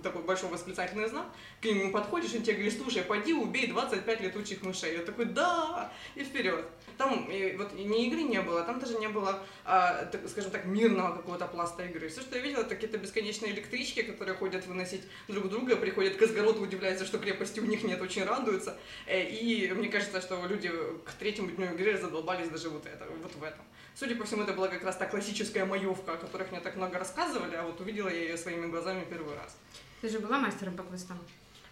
такой 0.00 0.22
большой 0.22 0.48
восклицательный 0.48 1.08
знак. 1.08 1.26
К 1.60 1.64
нему 1.64 1.90
подходишь, 1.90 2.32
он 2.32 2.42
тебе 2.42 2.54
говорит, 2.54 2.80
слушай, 2.80 3.02
пойди 3.02 3.34
убей 3.34 3.66
25 3.66 4.20
летучих 4.20 4.62
мышей. 4.62 4.94
Я 4.94 5.02
такой, 5.02 5.24
да, 5.24 5.92
и 6.14 6.22
вперед. 6.22 6.64
Там 6.96 7.28
и 7.32 7.56
вот 7.56 7.74
и 7.74 7.82
ни 7.82 8.06
игры 8.06 8.22
не 8.22 8.40
было, 8.40 8.62
там 8.62 8.78
даже 8.78 8.96
не 8.98 9.08
было, 9.08 9.42
а, 9.64 10.04
так, 10.04 10.28
скажем 10.28 10.52
так, 10.52 10.66
мирного 10.66 11.16
какого-то 11.16 11.48
пласта 11.48 11.84
игры. 11.84 12.08
Все, 12.08 12.20
что 12.20 12.36
я 12.36 12.42
видела, 12.42 12.60
это 12.60 12.76
какие-то 12.76 12.98
бесконечные 12.98 13.50
электрички, 13.50 14.02
которые 14.02 14.36
ходят 14.36 14.64
выносить 14.66 15.02
друг 15.26 15.48
друга, 15.48 15.74
приходят 15.74 16.16
к 16.16 16.22
Изгороду, 16.22 16.62
удивляются, 16.62 17.04
что 17.04 17.18
крепости 17.18 17.58
у 17.58 17.64
них 17.64 17.82
нет, 17.82 18.00
очень 18.00 18.22
радуются. 18.22 18.76
Э, 19.06 19.20
И 19.20 19.68
мне 19.72 19.88
кажется, 19.88 20.20
что 20.20 20.46
люди 20.46 20.70
к 21.04 21.12
третьему 21.14 21.50
дню 21.50 21.74
игры 21.74 21.98
задолбались 21.98 22.50
даже 22.50 22.68
вот, 22.68 22.86
это, 22.86 23.04
вот 23.20 23.34
в 23.34 23.42
этом. 23.42 23.64
Судя 23.94 24.11
по 24.14 24.24
всему, 24.24 24.42
это 24.42 24.52
была 24.52 24.68
как 24.68 24.82
раз 24.84 24.96
та 24.96 25.06
классическая 25.06 25.64
маевка, 25.64 26.12
о 26.14 26.16
которых 26.16 26.50
мне 26.50 26.60
так 26.60 26.76
много 26.76 26.98
рассказывали, 26.98 27.54
а 27.56 27.62
вот 27.62 27.80
увидела 27.80 28.08
я 28.08 28.20
ее 28.22 28.36
своими 28.36 28.66
глазами 28.66 29.04
первый 29.08 29.34
раз. 29.36 29.56
Ты 30.00 30.08
же 30.08 30.18
была 30.18 30.38
мастером 30.38 30.76
по 30.76 30.82
квестам. 30.82 31.18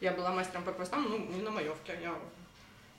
Я 0.00 0.12
была 0.12 0.30
мастером 0.32 0.64
по 0.64 0.72
квестам, 0.72 1.04
ну, 1.08 1.18
не 1.18 1.42
на 1.42 1.50
маевке, 1.50 1.98
я 2.02 2.14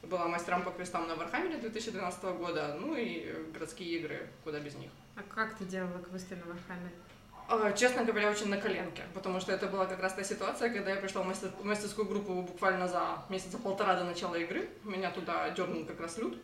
была 0.07 0.27
мастером 0.27 0.63
по 0.63 0.71
квестам 0.71 1.07
на 1.07 1.15
Вархаммере 1.15 1.57
2012 1.57 2.23
года, 2.23 2.77
ну 2.79 2.95
и 2.95 3.31
городские 3.53 3.99
игры, 3.99 4.27
куда 4.43 4.59
без 4.59 4.75
них. 4.75 4.91
А 5.15 5.21
как 5.23 5.55
ты 5.55 5.65
делала 5.65 5.99
квесты 5.99 6.35
на 6.35 6.45
Вархаммере? 6.53 6.91
А, 7.47 7.71
Честно 7.73 8.05
говоря, 8.05 8.29
очень 8.29 8.47
на 8.49 8.57
коленке, 8.57 9.03
потому 9.13 9.39
что 9.41 9.51
это 9.51 9.67
была 9.67 9.85
как 9.85 9.99
раз 10.01 10.13
та 10.13 10.23
ситуация, 10.23 10.69
когда 10.69 10.91
я 10.91 10.97
пришла 10.97 11.21
в 11.21 11.27
мастер- 11.27 11.51
мастерскую 11.63 12.07
группу 12.07 12.33
буквально 12.41 12.87
за 12.87 13.23
месяца 13.29 13.57
полтора 13.57 13.95
до 13.95 14.05
начала 14.05 14.35
игры. 14.35 14.69
Меня 14.83 15.11
туда 15.11 15.49
дернул 15.49 15.85
как 15.85 15.99
раз 15.99 16.17
Люд. 16.17 16.37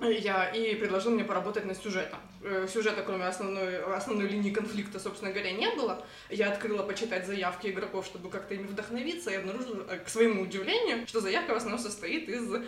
Я, 0.00 0.50
и 0.50 0.74
предложил 0.74 1.12
мне 1.12 1.24
поработать 1.24 1.64
над 1.64 1.76
сюжетом. 1.76 2.18
Э, 2.42 2.66
Сюжета, 2.70 3.02
кроме 3.02 3.26
основной, 3.26 3.82
основной 3.94 4.28
линии 4.28 4.50
конфликта, 4.50 4.98
собственно 4.98 5.30
говоря, 5.30 5.52
не 5.52 5.70
было. 5.70 6.04
Я 6.28 6.50
открыла 6.50 6.82
почитать 6.82 7.26
заявки 7.26 7.68
игроков, 7.68 8.04
чтобы 8.04 8.28
как-то 8.28 8.54
ими 8.54 8.66
вдохновиться, 8.66 9.30
и 9.30 9.36
обнаружила, 9.36 9.86
э, 9.88 9.98
к 9.98 10.08
своему 10.08 10.42
удивлению, 10.42 11.06
что 11.06 11.20
заявка 11.20 11.54
в 11.54 11.56
основном 11.56 11.78
состоит 11.78 12.28
из 12.28 12.52
э, 12.52 12.60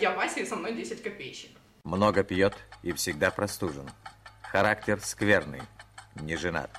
«Я 0.00 0.12
Вася, 0.12 0.40
и 0.40 0.46
со 0.46 0.56
мной 0.56 0.72
10 0.74 1.02
копеечек». 1.02 1.50
Много 1.84 2.22
пьет 2.22 2.54
и 2.82 2.92
всегда 2.92 3.30
простужен. 3.30 3.90
Характер 4.42 5.00
скверный, 5.02 5.62
не 6.14 6.36
женат. 6.36 6.70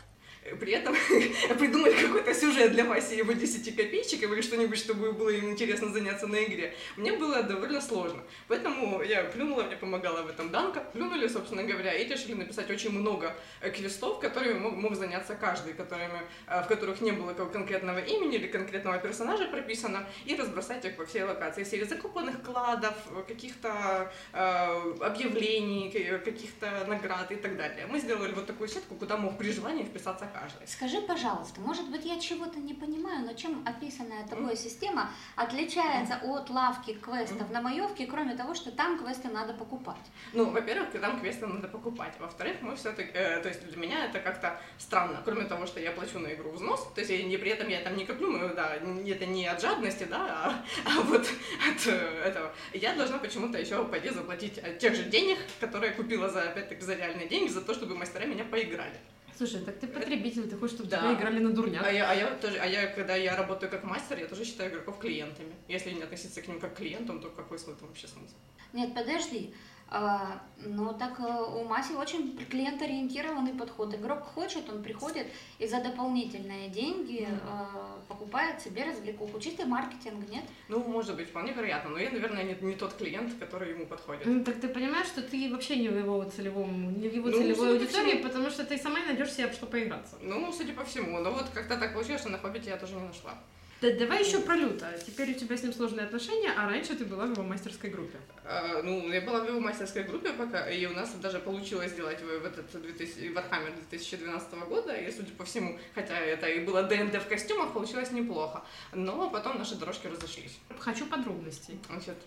При 0.55 0.73
этом 0.73 0.95
придумать 1.57 1.95
какой-то 1.95 2.33
сюжет 2.33 2.71
для 2.71 2.85
Васи 2.85 3.17
его 3.17 3.33
10 3.33 3.75
копеечек 3.75 4.23
или 4.23 4.41
что-нибудь, 4.41 4.77
чтобы 4.77 5.11
было 5.11 5.29
им 5.29 5.51
интересно 5.51 5.91
заняться 5.91 6.27
на 6.27 6.43
игре, 6.43 6.73
мне 6.97 7.13
было 7.13 7.43
довольно 7.43 7.81
сложно. 7.81 8.21
Поэтому 8.47 9.01
я 9.01 9.23
плюнула, 9.23 9.63
мне 9.63 9.75
помогала 9.75 10.23
в 10.23 10.29
этом 10.29 10.49
Данка. 10.49 10.81
Плюнули, 10.93 11.27
собственно 11.27 11.63
говоря, 11.63 11.93
и 11.93 12.07
решили 12.07 12.33
написать 12.33 12.69
очень 12.69 12.91
много 12.91 13.35
э, 13.61 13.69
квестов, 13.71 14.19
которыми 14.19 14.59
мог, 14.59 14.73
мог 14.75 14.95
заняться 14.95 15.35
каждый, 15.35 15.73
которыми, 15.73 16.21
э, 16.47 16.61
в 16.63 16.67
которых 16.67 17.01
не 17.01 17.11
было 17.11 17.33
конкретного 17.33 17.99
имени 17.99 18.35
или 18.35 18.47
конкретного 18.47 18.97
персонажа 18.97 19.45
прописано, 19.45 20.07
и 20.25 20.35
разбросать 20.35 20.85
их 20.85 20.95
по 20.95 21.05
всей 21.05 21.23
локации. 21.23 21.63
Серии 21.63 21.85
закупанных 21.85 22.41
кладов, 22.43 22.95
каких-то 23.27 24.11
э, 24.33 24.93
объявлений, 25.01 25.89
каких-то 26.23 26.85
наград 26.87 27.31
и 27.31 27.35
так 27.35 27.57
далее. 27.57 27.85
Мы 27.87 27.99
сделали 27.99 28.33
вот 28.33 28.45
такую 28.47 28.67
сетку, 28.67 28.95
куда 28.95 29.17
мог 29.17 29.37
при 29.37 29.51
желании 29.51 29.83
вписаться 29.83 30.27
каждый. 30.33 30.38
Скажи, 30.65 31.01
пожалуйста, 31.01 31.61
может 31.61 31.89
быть, 31.89 32.05
я 32.05 32.19
чего-то 32.19 32.59
не 32.59 32.73
понимаю, 32.73 33.25
но 33.25 33.33
чем 33.33 33.63
описанная 33.65 34.27
тобой 34.27 34.55
система 34.55 35.09
отличается 35.35 36.19
от 36.23 36.49
лавки 36.49 36.93
квестов 36.93 37.49
на 37.49 37.61
маевке, 37.61 38.05
кроме 38.05 38.35
того, 38.35 38.53
что 38.53 38.71
там 38.71 38.97
квесты 38.99 39.29
надо 39.29 39.53
покупать? 39.53 40.05
Ну, 40.33 40.49
во-первых, 40.49 40.89
там 41.01 41.19
квесты 41.19 41.47
надо 41.47 41.67
покупать. 41.67 42.13
Во-вторых, 42.19 42.57
мы 42.61 42.75
все-таки, 42.75 43.11
э, 43.13 43.41
то 43.41 43.49
есть 43.49 43.65
для 43.65 43.77
меня 43.77 44.05
это 44.05 44.19
как-то 44.19 44.59
странно. 44.77 45.21
Кроме 45.25 45.45
того, 45.45 45.65
что 45.65 45.79
я 45.79 45.91
плачу 45.91 46.19
на 46.19 46.33
игру 46.33 46.51
взнос, 46.51 46.87
то 46.93 47.01
есть 47.01 47.11
я 47.11 47.23
не, 47.23 47.37
при 47.37 47.51
этом 47.51 47.67
я 47.67 47.81
там 47.81 47.95
не 47.95 48.05
коплю, 48.05 48.31
ну, 48.31 48.53
да, 48.53 48.75
это 48.75 49.25
не 49.25 49.47
от 49.47 49.61
жадности, 49.61 50.05
да, 50.05 50.19
а, 50.45 50.65
а 50.85 51.01
вот 51.01 51.21
от 51.21 51.87
э, 51.87 52.21
этого. 52.25 52.53
Я 52.73 52.93
должна 52.95 53.17
почему-то 53.17 53.59
еще 53.59 53.83
пойти 53.85 54.09
заплатить 54.09 54.57
э, 54.57 54.77
тех 54.77 54.95
же 54.95 55.03
денег, 55.03 55.37
которые 55.59 55.91
я 55.91 55.97
купила 55.97 56.29
за, 56.29 56.43
опять-таки, 56.43 56.81
за 56.81 56.95
реальные 56.95 57.27
деньги, 57.27 57.49
за 57.49 57.61
то, 57.61 57.73
чтобы 57.73 57.95
мастера 57.95 58.25
меня 58.25 58.45
поиграли. 58.45 58.99
Слушай, 59.39 59.61
так 59.61 59.79
ты 59.79 59.87
потребитель, 59.87 60.49
ты 60.49 60.57
хочешь, 60.57 60.75
чтобы 60.75 60.89
Да. 60.89 60.97
тебя 60.97 61.13
играли 61.13 61.39
на 61.39 61.53
дурняк. 61.53 61.81
А 61.85 61.89
я, 61.89 62.11
а 62.11 62.13
я 62.13 62.27
тоже, 62.35 62.57
а 62.57 62.65
я, 62.65 62.87
когда 62.87 63.15
я 63.15 63.37
работаю 63.37 63.71
как 63.71 63.85
мастер, 63.85 64.17
я 64.19 64.25
тоже 64.27 64.43
считаю 64.43 64.69
игроков 64.69 64.99
клиентами. 64.99 65.53
Если 65.69 65.91
не 65.91 66.01
относиться 66.03 66.41
к 66.41 66.47
ним 66.49 66.59
как 66.59 66.73
к 66.73 66.79
клиентам, 66.79 67.21
то 67.21 67.29
какой 67.29 67.57
смысл 67.57 67.85
вообще 67.85 68.09
смысл? 68.09 68.35
Нет, 68.73 68.93
подожди. 68.93 69.53
А, 69.91 70.39
ну 70.57 70.93
так 70.93 71.19
э, 71.19 71.23
у 71.23 71.63
Маси 71.63 71.93
очень 71.93 72.37
клиент-ориентированный 72.49 73.53
подход. 73.53 73.95
Игрок 73.95 74.23
хочет, 74.23 74.69
он 74.69 74.83
приходит 74.83 75.25
и 75.57 75.65
за 75.65 75.81
дополнительные 75.81 76.69
деньги 76.69 77.27
э, 77.27 78.07
покупает 78.07 78.61
себе 78.61 78.83
развлекуху. 78.83 79.39
Чистый 79.39 79.65
маркетинг, 79.65 80.29
нет? 80.29 80.43
Ну, 80.67 80.83
может 80.83 81.15
быть, 81.15 81.29
вполне 81.29 81.53
вероятно, 81.53 81.89
но 81.89 81.97
я, 81.97 82.11
наверное, 82.11 82.43
не, 82.43 82.55
не 82.61 82.75
тот 82.75 82.93
клиент, 82.93 83.33
который 83.39 83.71
ему 83.71 83.87
подходит. 83.87 84.27
Ну, 84.27 84.43
так 84.43 84.59
ты 84.59 84.67
понимаешь, 84.67 85.07
что 85.07 85.23
ты 85.23 85.49
вообще 85.51 85.77
не 85.77 85.89
в 85.89 85.97
его 85.97 86.23
целевом, 86.25 86.99
не 86.99 87.09
в 87.09 87.15
его 87.15 87.29
Ну, 87.29 87.37
целевой 87.37 87.67
по 87.67 87.73
аудитории, 87.73 88.09
всему. 88.11 88.23
потому 88.23 88.49
что 88.51 88.63
ты 88.65 88.77
сама 88.77 88.99
найдешь 88.99 89.31
себе, 89.33 89.51
что 89.51 89.65
поиграться. 89.65 90.17
Ну, 90.21 90.51
судя 90.51 90.73
по 90.73 90.83
всему. 90.83 91.19
Но 91.19 91.31
вот 91.31 91.49
как-то 91.51 91.77
так 91.77 91.93
получилось, 91.93 92.21
что 92.21 92.29
на 92.29 92.37
Хоббите 92.37 92.69
я 92.69 92.77
тоже 92.77 92.93
не 92.93 93.01
нашла. 93.07 93.33
Да, 93.81 93.93
давай 93.93 94.25
еще 94.25 94.41
про 94.41 94.55
Люта. 94.55 94.93
Теперь 95.05 95.31
у 95.31 95.33
тебя 95.33 95.55
с 95.55 95.63
ним 95.63 95.71
сложные 95.71 96.05
отношения, 96.05 96.51
а 96.51 96.67
раньше 96.67 96.97
ты 96.97 97.05
была 97.05 97.25
в 97.25 97.31
его 97.31 97.43
мастерской 97.43 97.89
группе. 97.89 98.17
А, 98.43 98.81
ну, 98.83 99.09
я 99.09 99.21
была 99.21 99.39
в 99.39 99.47
его 99.47 99.61
мастерской 99.61 100.03
группе 100.03 100.33
пока, 100.33 100.69
и 100.69 100.85
у 100.85 100.91
нас 100.91 101.13
даже 101.13 101.39
получилось 101.39 101.91
сделать 101.91 102.21
в, 102.21 102.45
этот 102.45 102.69
2000, 102.69 103.33
Warhammer 103.33 103.73
2012 103.89 104.53
года, 104.67 104.93
и, 104.93 105.09
судя 105.09 105.31
по 105.31 105.45
всему, 105.45 105.79
хотя 105.95 106.17
это 106.17 106.47
и 106.47 106.65
было 106.65 106.83
ДНД 106.83 107.23
в 107.23 107.27
костюмах, 107.29 107.71
получилось 107.71 108.11
неплохо. 108.11 108.63
Но 108.93 109.29
потом 109.29 109.57
наши 109.57 109.75
дорожки 109.75 110.07
разошлись. 110.07 110.59
Хочу 110.79 111.05
подробностей. 111.05 111.79
Значит, 111.87 112.17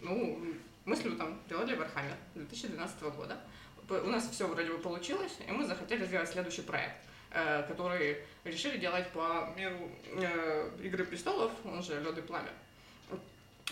ну, 0.00 0.40
мы 0.86 0.96
с 0.96 1.04
Лютом 1.04 1.38
делали 1.46 1.76
Warhammer 1.76 2.16
2012 2.36 3.02
года. 3.02 3.38
у 3.90 4.08
нас 4.08 4.30
все 4.30 4.46
вроде 4.46 4.70
бы 4.70 4.78
получилось, 4.78 5.36
и 5.46 5.52
мы 5.52 5.66
захотели 5.66 6.06
сделать 6.06 6.30
следующий 6.30 6.62
проект, 6.62 7.05
э, 7.36 7.64
который 7.68 8.16
решили 8.44 8.78
делать 8.78 9.06
по 9.10 9.52
миру 9.56 9.90
э, 10.12 10.70
Игры 10.82 11.04
престолов, 11.04 11.52
он 11.64 11.82
же 11.82 12.00
Лед 12.00 12.16
и 12.16 12.22
пламя. 12.22 12.48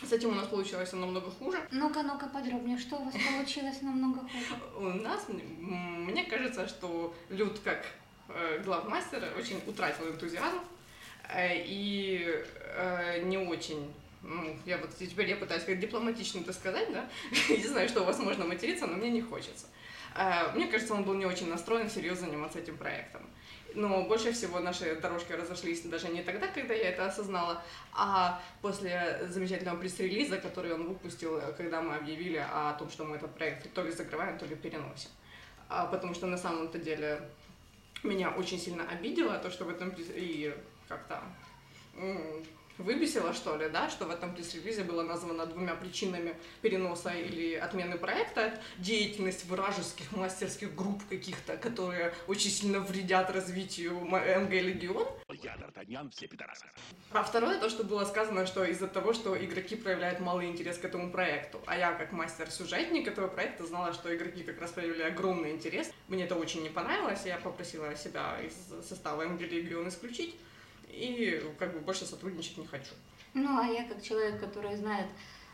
С 0.03 0.13
этим 0.13 0.31
у 0.31 0.35
нас 0.35 0.49
получилось 0.49 0.93
намного 0.93 1.31
хуже. 1.31 1.59
Ну-ка, 1.71 2.03
ну-ка 2.03 2.27
подробнее, 2.27 2.77
что 2.79 2.97
у 2.97 3.05
вас 3.05 3.15
получилось 3.15 3.81
намного 3.81 4.21
хуже? 4.21 4.55
У 4.77 4.83
нас, 4.83 5.27
мне 5.29 6.25
кажется, 6.25 6.69
что 6.69 7.15
Люд 7.31 7.59
как 7.61 7.87
э, 8.29 8.61
главмастер 8.65 9.33
очень 9.39 9.63
утратил 9.67 10.09
энтузиазм 10.09 10.61
и 11.35 12.45
не 13.23 13.39
очень 13.39 13.91
ну, 14.23 14.57
я 14.67 14.79
вот 14.79 14.91
теперь 14.99 15.29
я 15.29 15.37
пытаюсь 15.37 15.65
как 15.65 15.79
дипломатично 15.79 16.41
это 16.41 16.53
сказать, 16.53 16.93
да, 16.93 17.09
не 17.49 17.67
знаю, 17.67 17.89
что 17.89 18.03
у 18.03 18.05
вас 18.05 18.19
можно 18.19 18.45
материться, 18.45 18.87
но 18.87 18.97
мне 18.97 19.11
не 19.11 19.23
хочется. 19.23 19.67
Мне 20.55 20.67
кажется, 20.69 20.95
он 20.95 21.05
был 21.05 21.15
не 21.15 21.27
очень 21.27 21.49
настроен 21.49 21.91
серьезно 21.91 22.29
заниматься 22.29 22.59
этим 22.59 22.77
проектом. 22.77 23.23
Но 23.75 24.05
больше 24.05 24.33
всего 24.33 24.61
наши 24.61 24.95
дорожки 24.97 25.33
разошлись 25.33 25.83
даже 25.83 26.09
не 26.09 26.23
тогда, 26.23 26.47
когда 26.47 26.75
я 26.75 26.91
это 26.91 27.07
осознала, 27.07 27.63
а 27.93 28.41
после 28.63 29.27
замечательного 29.29 29.79
пресс-релиза, 29.79 30.37
который 30.39 30.73
он 30.75 30.87
выпустил, 30.87 31.41
когда 31.57 31.83
мы 31.83 31.97
объявили 31.97 32.37
о 32.37 32.75
том, 32.75 32.89
что 32.89 33.05
мы 33.05 33.17
этот 33.17 33.35
проект 33.35 33.73
то 33.75 33.83
ли 33.83 33.91
закрываем, 33.91 34.39
то 34.39 34.47
ли 34.47 34.55
переносим. 34.55 35.11
А, 35.69 35.87
потому 35.87 36.15
что 36.15 36.27
на 36.27 36.39
самом-то 36.39 36.79
деле 36.79 37.21
меня 38.05 38.31
очень 38.31 38.59
сильно 38.61 38.89
обидело 38.89 39.39
то, 39.39 39.51
что 39.51 39.65
в 39.65 39.71
этом 39.71 39.93
и 39.99 40.55
как-то 40.89 41.21
выбесило, 42.79 43.33
что 43.33 43.57
ли, 43.57 43.69
да, 43.69 43.89
что 43.91 44.07
в 44.07 44.11
этом 44.11 44.35
пресс-релизе 44.35 44.85
было 44.85 45.03
названо 45.03 45.47
двумя 45.47 45.75
причинами 45.75 46.37
переноса 46.63 47.11
или 47.11 47.55
отмены 47.55 47.99
проекта 47.99 48.59
деятельность 48.79 49.45
вражеских 49.47 50.13
мастерских 50.13 50.75
групп 50.75 51.03
каких-то, 51.09 51.57
которые 51.57 52.15
очень 52.27 52.51
сильно 52.51 52.81
вредят 52.81 53.31
развитию 53.31 53.95
МГ 54.01 54.51
Легион, 54.51 55.07
Я 55.43 55.55
Д'Артаньян, 55.55 56.11
все 56.11 56.27
пидорасы. 56.27 56.67
а 57.13 57.23
второе, 57.23 57.59
то, 57.59 57.69
что 57.69 57.85
было 57.85 58.05
сказано, 58.05 58.47
что 58.47 58.65
из-за 58.65 58.89
того, 58.89 59.13
что 59.13 59.37
игроки 59.43 59.77
проявляют 59.77 60.21
малый 60.21 60.47
интерес 60.47 60.79
к 60.79 60.85
этому 60.85 61.11
проекту. 61.11 61.61
А 61.67 61.77
я, 61.77 61.93
как 61.93 62.13
мастер-сюжетник 62.13 63.07
этого 63.07 63.29
проекта, 63.29 63.67
знала, 63.67 63.93
что 63.93 64.15
игроки 64.15 64.43
как 64.43 64.61
раз 64.61 64.73
проявили 64.73 65.03
огромный 65.03 65.53
интерес. 65.53 65.91
Мне 66.09 66.25
это 66.25 66.35
очень 66.35 66.63
не 66.63 66.71
понравилось, 66.71 67.21
я 67.25 67.37
попросила 67.39 67.95
себя 67.97 68.41
из 68.41 68.87
состава 68.87 69.25
МГ 69.25 69.41
Легион 69.43 69.89
исключить. 69.89 70.35
И 70.97 71.43
как 71.59 71.73
бы 71.75 71.81
больше 71.81 72.05
сотрудничать 72.05 72.59
не 72.59 72.67
хочу. 72.67 72.93
Ну, 73.35 73.59
а 73.59 73.67
я 73.67 73.85
как 73.85 74.03
человек, 74.03 74.39
который 74.41 74.77
знает, 74.77 75.07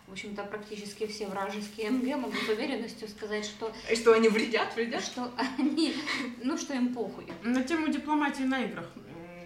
в 0.07 0.13
общем-то, 0.13 0.45
практически 0.45 1.07
все 1.07 1.27
вражеские 1.27 1.91
МГ, 1.91 2.17
могу 2.17 2.37
с 2.37 2.49
уверенностью 2.49 3.09
сказать, 3.09 3.45
что, 3.45 3.73
И 3.91 3.97
что 3.97 4.13
они 4.13 4.29
вредят, 4.29 4.75
вредят? 4.75 5.03
что 5.03 5.33
они, 5.59 5.95
ну, 6.43 6.59
что 6.59 6.75
им 6.75 6.93
похуй. 6.95 7.27
На 7.43 7.63
тему 7.63 7.89
дипломатии 7.89 8.43
на 8.43 8.65
играх. 8.65 8.87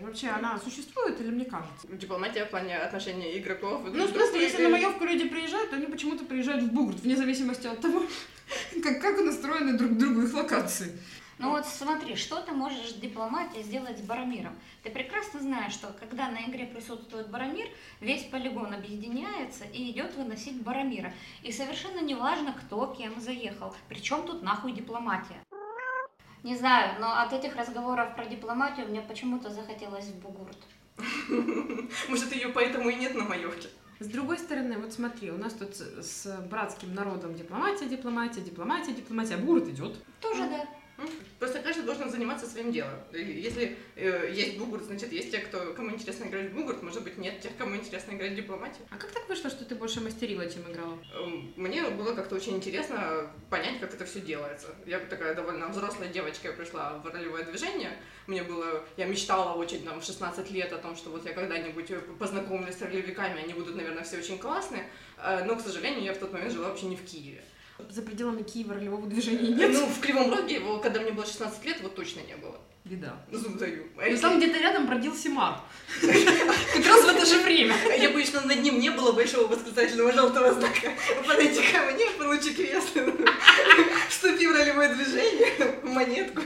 Вообще 0.00 0.28
она 0.28 0.58
существует 0.58 1.18
или 1.20 1.30
мне 1.30 1.46
кажется? 1.46 1.86
Дипломатия 1.88 2.44
в 2.44 2.50
плане 2.50 2.76
отношения 2.76 3.38
игроков. 3.38 3.82
Ну, 3.90 4.06
в 4.06 4.10
смысле, 4.10 4.42
если 4.42 4.64
на 4.64 4.68
маевку 4.68 5.04
люди 5.04 5.26
приезжают, 5.28 5.70
то 5.70 5.76
они 5.76 5.86
почему-то 5.86 6.26
приезжают 6.26 6.64
в 6.64 6.72
Бугурт, 6.72 7.00
вне 7.00 7.16
зависимости 7.16 7.66
от 7.66 7.80
того, 7.80 8.02
как, 8.82 9.00
как 9.00 9.18
настроены 9.24 9.78
друг 9.78 9.92
к 9.92 9.96
другу 9.96 10.22
их 10.22 10.34
локации. 10.34 10.98
Ну 11.38 11.50
вот 11.50 11.66
смотри, 11.66 12.14
что 12.14 12.40
ты 12.42 12.52
можешь 12.52 12.92
дипломатии 12.92 13.60
сделать 13.62 13.98
с 13.98 14.02
Барамиром? 14.02 14.56
Ты 14.82 14.90
прекрасно 14.90 15.40
знаешь, 15.40 15.72
что 15.72 15.88
когда 15.98 16.28
на 16.28 16.44
игре 16.44 16.66
присутствует 16.66 17.28
Барамир, 17.28 17.66
весь 18.00 18.24
полигон 18.24 18.72
объединяется 18.72 19.64
и 19.64 19.90
идет 19.90 20.14
выносить 20.14 20.62
Барамира. 20.62 21.12
И 21.42 21.50
совершенно 21.50 22.00
не 22.00 22.14
важно, 22.14 22.52
кто 22.52 22.86
кем 22.86 23.20
заехал. 23.20 23.74
Причем 23.88 24.24
тут 24.26 24.42
нахуй 24.42 24.72
дипломатия? 24.72 25.42
Не 26.44 26.56
знаю, 26.56 27.00
но 27.00 27.20
от 27.20 27.32
этих 27.32 27.56
разговоров 27.56 28.14
про 28.14 28.26
дипломатию 28.26 28.86
мне 28.86 29.00
почему-то 29.00 29.50
захотелось 29.50 30.06
в 30.06 30.20
Бугурт. 30.20 30.58
Может, 32.08 32.32
ее 32.32 32.50
поэтому 32.50 32.90
и 32.90 32.94
нет 32.94 33.14
на 33.14 33.24
маевке. 33.24 33.68
С 33.98 34.06
другой 34.06 34.38
стороны, 34.38 34.76
вот 34.78 34.92
смотри, 34.92 35.30
у 35.30 35.38
нас 35.38 35.54
тут 35.54 35.74
с, 35.74 36.02
с 36.02 36.40
братским 36.50 36.94
народом 36.94 37.34
дипломатия, 37.34 37.86
дипломатия, 37.86 38.40
дипломатия, 38.40 38.92
дипломатия, 38.92 39.34
а 39.34 39.38
Бугурт 39.38 39.68
идет. 39.68 39.96
Тоже 40.20 40.48
да. 40.48 40.66
Просто 41.38 41.60
каждый 41.60 41.84
должен 41.84 42.08
заниматься 42.10 42.46
своим 42.46 42.72
делом. 42.72 42.94
Если 43.12 43.76
э, 43.96 44.30
есть 44.32 44.56
бугурт, 44.58 44.84
значит, 44.84 45.12
есть 45.12 45.30
те, 45.30 45.38
кто, 45.38 45.74
кому 45.74 45.90
интересно 45.90 46.24
играть 46.24 46.50
в 46.50 46.54
бугурт, 46.54 46.82
может 46.82 47.02
быть, 47.02 47.18
нет 47.18 47.40
тех, 47.40 47.56
кому 47.56 47.76
интересно 47.76 48.12
играть 48.12 48.32
в 48.32 48.36
дипломатию. 48.36 48.86
А 48.90 48.96
как 48.96 49.10
так 49.10 49.28
вышло, 49.28 49.50
что 49.50 49.64
ты 49.64 49.74
больше 49.74 50.00
мастерила, 50.00 50.48
чем 50.48 50.70
играла? 50.70 50.98
Эм, 51.14 51.52
Мне 51.56 51.82
было 51.90 52.14
как-то 52.14 52.36
очень 52.36 52.56
интересно 52.56 53.30
понять, 53.50 53.80
как 53.80 53.92
это 53.92 54.04
все 54.04 54.20
делается. 54.20 54.68
Я 54.86 55.00
такая 55.00 55.34
довольно 55.34 55.68
взрослая 55.68 56.08
девочка, 56.08 56.48
я 56.48 56.54
пришла 56.54 56.98
в 56.98 57.06
ролевое 57.06 57.44
движение. 57.44 57.92
Мне 58.26 58.42
было, 58.42 58.84
я 58.96 59.06
мечтала 59.06 59.54
очень 59.54 59.84
там 59.84 60.00
в 60.00 60.04
16 60.04 60.50
лет 60.52 60.72
о 60.72 60.78
том, 60.78 60.96
что 60.96 61.10
вот 61.10 61.26
я 61.26 61.32
когда-нибудь 61.32 61.90
э, 61.90 62.00
познакомлюсь 62.18 62.76
с 62.76 62.82
ролевиками, 62.82 63.42
они 63.42 63.52
будут, 63.52 63.76
наверное, 63.76 64.04
все 64.04 64.18
очень 64.18 64.38
классные. 64.38 64.88
Э, 65.18 65.44
Но, 65.44 65.56
к 65.56 65.60
сожалению, 65.60 66.04
я 66.04 66.14
в 66.14 66.18
тот 66.18 66.32
момент 66.32 66.52
жила 66.52 66.68
вообще 66.68 66.86
не 66.86 66.96
в 66.96 67.04
Киеве. 67.04 67.42
За 67.90 68.02
пределами 68.02 68.42
Киева 68.42 68.74
ролевого 68.74 69.06
движения 69.06 69.48
нет? 69.48 69.72
Ну, 69.72 69.86
в 69.86 70.00
Кривом 70.00 70.32
Роге 70.32 70.56
его, 70.56 70.78
когда 70.78 71.00
мне 71.00 71.12
было 71.12 71.26
16 71.26 71.64
лет, 71.64 71.80
вот 71.82 71.94
точно 71.96 72.20
не 72.20 72.36
было. 72.36 72.58
Беда. 72.84 73.16
Зуб 73.32 73.56
даю. 73.56 73.84
А 73.96 74.10
Но 74.10 74.18
там 74.18 74.36
где-то 74.38 74.58
рядом 74.58 74.86
бродил 74.86 75.16
Симар. 75.16 75.58
Как 76.02 76.86
раз 76.86 77.04
в 77.04 77.08
это 77.08 77.24
же 77.24 77.38
время. 77.38 77.74
Я 77.98 78.10
боюсь, 78.10 78.28
что 78.28 78.42
над 78.42 78.60
ним 78.60 78.78
не 78.78 78.90
было 78.90 79.12
большого 79.12 79.46
восклицательного 79.46 80.12
желтого 80.12 80.52
знака. 80.52 80.92
Подойди 81.26 81.62
ко 81.72 81.80
мне, 81.90 82.10
получи 82.18 82.52
крест. 82.52 82.90
Вступи 84.10 84.46
в 84.46 84.52
ролевое 84.52 84.94
движение, 84.94 85.80
монетку. 85.82 86.42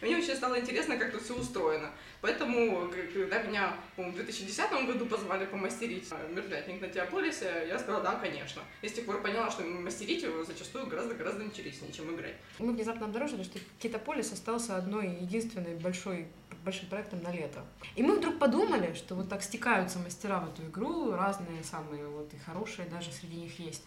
Мне 0.00 0.16
очень 0.16 0.36
стало 0.36 0.58
интересно, 0.58 0.96
как 0.96 1.12
тут 1.12 1.22
все 1.22 1.34
устроено. 1.34 1.90
Поэтому, 2.20 2.90
когда 3.12 3.42
меня 3.42 3.76
в 3.96 4.12
2010 4.12 4.86
году 4.86 5.06
позвали 5.06 5.46
помастерить 5.46 6.08
э, 6.10 6.32
мерзлятник 6.34 6.80
на 6.80 6.88
Теополисе, 6.88 7.66
я 7.68 7.78
сказала, 7.78 8.02
да, 8.02 8.16
конечно. 8.16 8.62
И 8.82 8.88
с 8.88 8.92
тех 8.92 9.06
пор 9.06 9.22
поняла, 9.22 9.48
что 9.50 9.62
мастерить 9.62 10.22
его 10.22 10.42
зачастую 10.42 10.86
гораздо-гораздо 10.86 11.44
интереснее, 11.44 11.92
чем 11.92 12.12
играть. 12.12 12.34
Мы 12.58 12.72
внезапно 12.72 13.06
обнаружили, 13.06 13.44
что 13.44 13.60
Китополис 13.78 14.32
остался 14.32 14.76
одной 14.76 15.06
единственной 15.20 15.57
большой 15.60 16.28
большим 16.64 16.88
проектом 16.88 17.22
на 17.22 17.30
лето. 17.30 17.64
И 17.96 18.02
мы 18.02 18.16
вдруг 18.16 18.38
подумали, 18.38 18.92
что 18.94 19.14
вот 19.14 19.28
так 19.28 19.42
стекаются 19.42 19.98
мастера 19.98 20.40
в 20.40 20.52
эту 20.52 20.68
игру, 20.68 21.12
разные 21.12 21.62
самые 21.64 22.06
вот 22.08 22.32
и 22.34 22.38
хорошие 22.38 22.88
даже 22.88 23.10
среди 23.12 23.36
них 23.36 23.58
есть. 23.58 23.84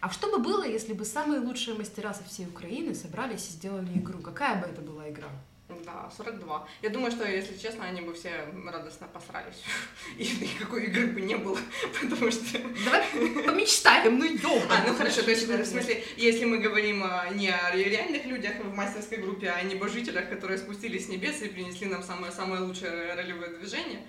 А 0.00 0.10
что 0.10 0.30
бы 0.30 0.38
было, 0.38 0.64
если 0.66 0.92
бы 0.92 1.04
самые 1.04 1.40
лучшие 1.40 1.76
мастера 1.76 2.12
со 2.12 2.24
всей 2.24 2.46
Украины 2.46 2.94
собрались 2.94 3.48
и 3.48 3.52
сделали 3.52 3.98
игру? 3.98 4.18
Какая 4.20 4.60
бы 4.60 4.66
это 4.66 4.82
была 4.82 5.08
игра? 5.08 5.28
Да, 5.68 6.10
42. 6.14 6.68
Я 6.82 6.90
думаю, 6.90 7.10
что, 7.10 7.26
если 7.26 7.56
честно, 7.56 7.86
они 7.86 8.02
бы 8.02 8.12
все 8.12 8.30
радостно 8.66 9.08
посрались. 9.08 9.62
И 10.18 10.24
никакой 10.24 10.84
игры 10.84 11.06
бы 11.06 11.22
не 11.22 11.36
было, 11.36 11.58
потому 12.00 12.30
что... 12.30 12.58
Давай 12.84 13.02
помечтаем, 13.10 14.18
ну 14.18 14.24
ёлка. 14.24 14.66
А, 14.68 14.84
ну 14.86 14.94
хорошо, 14.94 15.22
то 15.22 15.30
есть, 15.30 15.48
в 15.48 15.64
смысле, 15.64 16.04
если 16.18 16.44
мы 16.44 16.58
говорим 16.58 17.02
а, 17.02 17.30
не 17.30 17.48
о 17.48 17.74
реальных 17.74 18.26
людях 18.26 18.56
в 18.62 18.74
мастерской 18.74 19.18
группе, 19.18 19.48
а 19.48 19.56
о 19.56 19.62
небожителях, 19.62 20.28
которые 20.28 20.58
спустились 20.58 21.06
с 21.06 21.08
небес 21.08 21.40
и 21.40 21.48
принесли 21.48 21.86
нам 21.86 22.02
самое-самое 22.02 22.62
лучшее 22.62 23.14
ролевое 23.14 23.56
движение, 23.56 24.06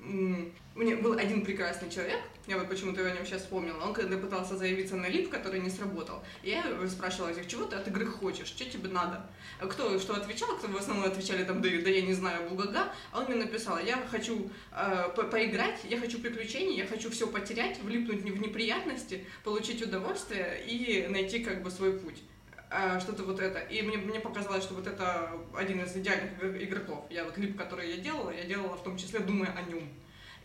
м, 0.00 0.52
мне 0.74 0.96
был 0.96 1.14
один 1.18 1.44
прекрасный 1.44 1.90
человек, 1.90 2.20
я 2.46 2.56
вот 2.56 2.68
почему-то 2.68 3.04
о 3.04 3.10
нем 3.10 3.26
сейчас 3.26 3.42
вспомнила, 3.42 3.78
он 3.84 3.92
когда 3.92 4.16
пытался 4.16 4.56
заявиться 4.56 4.96
на 4.96 5.06
лип, 5.08 5.28
который 5.28 5.60
не 5.60 5.70
сработал, 5.70 6.22
я 6.42 6.64
спрашивала, 6.88 7.32
всех, 7.32 7.46
чего 7.48 7.64
ты 7.64 7.76
от 7.76 7.88
игры 7.88 8.06
хочешь, 8.06 8.46
что 8.46 8.64
тебе 8.64 8.88
надо? 8.88 9.28
Кто 9.60 9.98
что 9.98 10.14
отвечал, 10.14 10.56
кто 10.56 10.68
в 10.68 10.76
основном 10.76 11.06
отвечали 11.06 11.44
там, 11.44 11.60
да, 11.60 11.68
да 11.68 11.90
я 11.90 12.02
не 12.02 12.14
знаю, 12.14 12.48
бугага, 12.48 12.92
а 13.12 13.20
он 13.20 13.26
мне 13.26 13.36
написал, 13.36 13.78
я 13.78 13.96
хочу 14.10 14.50
э, 14.72 15.08
по- 15.16 15.24
поиграть, 15.24 15.80
я 15.84 15.98
хочу 15.98 16.20
приключений, 16.20 16.76
я 16.76 16.86
хочу 16.86 17.10
все 17.10 17.26
потерять, 17.26 17.82
влипнуть 17.82 18.22
в 18.22 18.40
неприятности, 18.40 19.26
получить 19.44 19.82
удовольствие 19.82 20.64
и 20.66 21.06
найти 21.08 21.40
как 21.40 21.62
бы 21.62 21.70
свой 21.70 21.98
путь. 21.98 22.22
А, 22.70 23.00
что-то 23.00 23.22
вот 23.24 23.40
это. 23.40 23.58
И 23.60 23.82
мне, 23.82 23.96
мне 23.96 24.20
показалось, 24.20 24.64
что 24.64 24.74
вот 24.74 24.86
это 24.86 25.32
один 25.54 25.80
из 25.82 25.96
идеальных 25.96 26.32
игр- 26.42 26.62
игроков. 26.62 27.06
Я 27.10 27.24
вот 27.24 27.34
клип, 27.34 27.56
который 27.56 27.90
я 27.90 27.96
делала, 27.96 28.30
я 28.30 28.44
делала 28.44 28.76
в 28.76 28.82
том 28.82 28.96
числе, 28.98 29.20
думая 29.20 29.52
о 29.52 29.62
нем. 29.62 29.88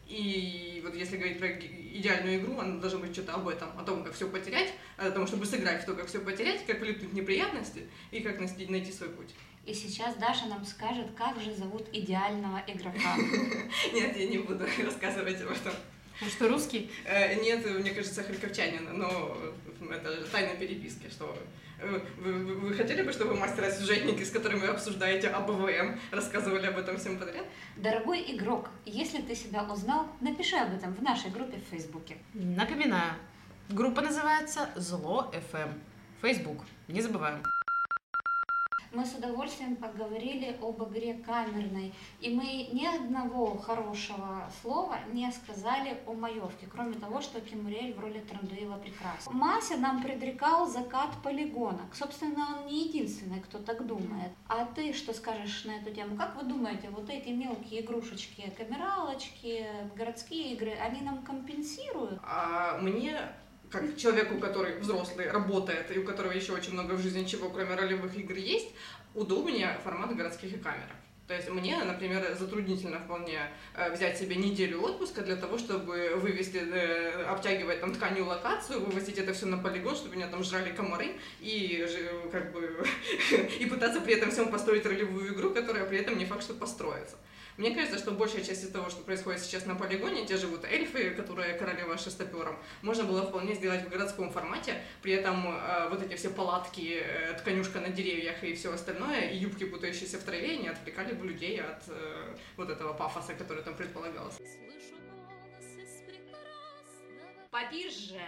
И 0.07 0.81
вот 0.83 0.95
если 0.95 1.17
говорить 1.17 1.39
про 1.39 1.47
идеальную 1.49 2.39
игру, 2.39 2.59
она 2.59 2.79
должна 2.79 2.99
быть 2.99 3.13
что-то 3.13 3.33
об 3.35 3.47
этом, 3.47 3.77
о 3.77 3.83
том, 3.83 4.03
как 4.03 4.13
все 4.13 4.29
потерять, 4.29 4.73
о 4.97 5.11
том, 5.11 5.27
чтобы 5.27 5.45
сыграть 5.45 5.83
в 5.83 5.85
то, 5.85 5.95
как 5.95 6.07
все 6.07 6.19
потерять, 6.19 6.65
как 6.65 6.79
влипнуть 6.79 7.13
неприятности 7.13 7.87
и 8.11 8.19
как 8.19 8.39
найти, 8.39 8.67
найти 8.67 8.91
свой 8.91 9.09
путь. 9.09 9.33
И 9.65 9.73
сейчас 9.73 10.15
Даша 10.15 10.45
нам 10.47 10.65
скажет, 10.65 11.07
как 11.17 11.39
же 11.39 11.53
зовут 11.53 11.87
идеального 11.93 12.61
игрока. 12.67 13.15
Нет, 13.93 14.17
я 14.17 14.27
не 14.27 14.39
буду 14.39 14.65
рассказывать 14.85 15.41
об 15.41 15.51
этом. 15.51 15.73
Он 16.21 16.29
что, 16.29 16.47
русский? 16.47 16.91
Э, 17.05 17.35
Нет, 17.41 17.65
мне 17.65 17.91
кажется, 17.91 18.23
харьковчанин, 18.23 18.97
но 18.97 19.37
это 19.91 20.23
тайна 20.31 20.55
переписки, 20.55 21.09
что 21.09 21.37
э, 21.79 21.99
вы, 22.17 22.33
вы- 22.33 22.55
вы 22.55 22.73
хотели 22.73 23.01
бы, 23.01 23.11
чтобы 23.11 23.35
мастера-сюжетники, 23.35 24.23
с 24.23 24.29
которыми 24.31 24.61
вы 24.61 24.67
обсуждаете 24.67 25.27
АБВМ, 25.29 25.99
рассказывали 26.11 26.67
об 26.67 26.77
этом 26.77 26.97
всем 26.97 27.17
подряд? 27.19 27.45
Дорогой 27.77 28.21
игрок, 28.35 28.69
если 28.85 29.21
ты 29.21 29.35
себя 29.35 29.63
узнал, 29.63 30.07
напиши 30.21 30.55
об 30.55 30.73
этом 30.73 30.93
в 30.93 31.01
нашей 31.01 31.31
группе 31.31 31.57
в 31.57 31.69
Фейсбуке. 31.71 32.17
Напоминаю, 32.33 33.13
группа 33.69 34.01
называется 34.01 34.69
Зло 34.75 35.31
FM. 35.51 35.73
Facebook. 36.21 36.63
Не 36.87 37.01
забываем. 37.01 37.43
Мы 38.93 39.05
с 39.05 39.15
удовольствием 39.15 39.75
поговорили 39.75 40.55
об 40.61 40.83
игре 40.83 41.15
камерной. 41.15 41.93
И 42.21 42.29
мы 42.29 42.69
ни 42.71 42.85
одного 42.85 43.57
хорошего 43.57 44.49
слова 44.61 44.97
не 45.11 45.31
сказали 45.31 45.97
о 46.05 46.13
маевке, 46.13 46.67
кроме 46.71 46.93
того, 46.93 47.21
что 47.21 47.41
Кимурель 47.41 47.93
в 47.93 47.99
роли 47.99 48.19
Трандуева 48.19 48.77
прекрасна. 48.77 49.31
Мася 49.31 49.77
нам 49.77 50.01
предрекал 50.01 50.67
закат 50.67 51.09
полигонок. 51.23 51.93
Собственно, 51.93 52.57
он 52.57 52.67
не 52.67 52.87
единственный, 52.87 53.41
кто 53.41 53.57
так 53.57 53.85
думает. 53.85 54.31
А 54.47 54.65
ты 54.65 54.93
что 54.93 55.13
скажешь 55.13 55.65
на 55.65 55.71
эту 55.71 55.91
тему? 55.91 56.15
Как 56.15 56.35
вы 56.35 56.43
думаете, 56.43 56.89
вот 56.89 57.09
эти 57.09 57.29
мелкие 57.29 57.81
игрушечки, 57.81 58.53
камералочки, 58.57 59.65
городские 59.95 60.53
игры, 60.53 60.73
они 60.73 61.01
нам 61.01 61.23
компенсируют? 61.23 62.19
А 62.23 62.77
мне 62.79 63.19
как 63.73 63.97
человеку, 63.97 64.37
который 64.37 64.77
взрослый, 64.77 65.31
работает, 65.31 65.89
и 65.95 65.97
у 65.97 66.05
которого 66.05 66.31
еще 66.31 66.53
очень 66.53 66.73
много 66.73 66.93
в 66.93 67.01
жизни 67.01 67.25
чего, 67.25 67.49
кроме 67.49 67.73
ролевых 67.73 68.15
игр, 68.15 68.35
есть, 68.35 68.69
удобнее 69.15 69.79
формат 69.83 70.15
городских 70.15 70.61
камерок. 70.61 70.95
То 71.27 71.33
есть 71.33 71.49
мне, 71.49 71.81
например, 71.83 72.35
затруднительно 72.37 72.99
вполне 72.99 73.39
э, 73.75 73.91
взять 73.93 74.19
себе 74.19 74.35
неделю 74.35 74.81
отпуска 74.83 75.21
для 75.21 75.37
того, 75.37 75.57
чтобы 75.57 76.11
вывести, 76.17 76.57
э, 76.57 77.23
обтягивать 77.23 77.79
там 77.81 77.95
тканью 77.95 78.25
локацию, 78.25 78.81
вывозить 78.81 79.17
это 79.17 79.33
все 79.33 79.47
на 79.47 79.57
полигон, 79.57 79.95
чтобы 79.95 80.17
меня 80.17 80.27
там 80.27 80.43
жрали 80.43 80.71
комары 80.71 81.15
и 81.39 81.87
как 82.31 82.51
бы 82.51 82.85
и 83.59 83.65
пытаться 83.65 84.01
при 84.01 84.15
этом 84.15 84.29
всем 84.29 84.51
построить 84.51 84.85
ролевую 84.85 85.33
игру, 85.33 85.51
которая 85.51 85.85
при 85.85 85.97
этом 85.97 86.17
не 86.17 86.25
факт, 86.25 86.43
что 86.43 86.53
построится. 86.53 87.15
Мне 87.57 87.75
кажется, 87.75 87.99
что 87.99 88.11
большая 88.11 88.43
часть 88.43 88.63
из 88.63 88.71
того, 88.71 88.89
что 88.89 89.03
происходит 89.03 89.41
сейчас 89.41 89.65
на 89.65 89.75
полигоне, 89.75 90.25
те 90.25 90.37
же 90.37 90.47
вот 90.47 90.65
эльфы, 90.65 91.11
которые 91.11 91.53
королева 91.53 91.97
шестопером, 91.97 92.57
можно 92.81 93.03
было 93.03 93.23
вполне 93.23 93.53
сделать 93.53 93.83
в 93.85 93.89
городском 93.89 94.31
формате, 94.31 94.81
при 95.03 95.13
этом 95.13 95.47
э, 95.47 95.89
вот 95.89 96.01
эти 96.01 96.15
все 96.15 96.29
палатки, 96.29 96.99
э, 97.03 97.33
тканюшка 97.33 97.79
на 97.79 97.89
деревьях 97.89 98.43
и 98.43 98.55
все 98.55 98.73
остальное, 98.73 99.29
и 99.29 99.37
юбки, 99.37 99.65
путающиеся 99.65 100.17
в 100.17 100.23
траве, 100.23 100.57
не 100.57 100.69
отвлекали 100.69 101.13
бы 101.13 101.27
людей 101.27 101.61
от 101.61 101.83
э, 101.89 102.35
вот 102.57 102.69
этого 102.71 102.93
пафоса, 102.93 103.35
который 103.35 103.61
там 103.61 103.75
предполагался. 103.75 104.41
Попизже. 107.51 108.21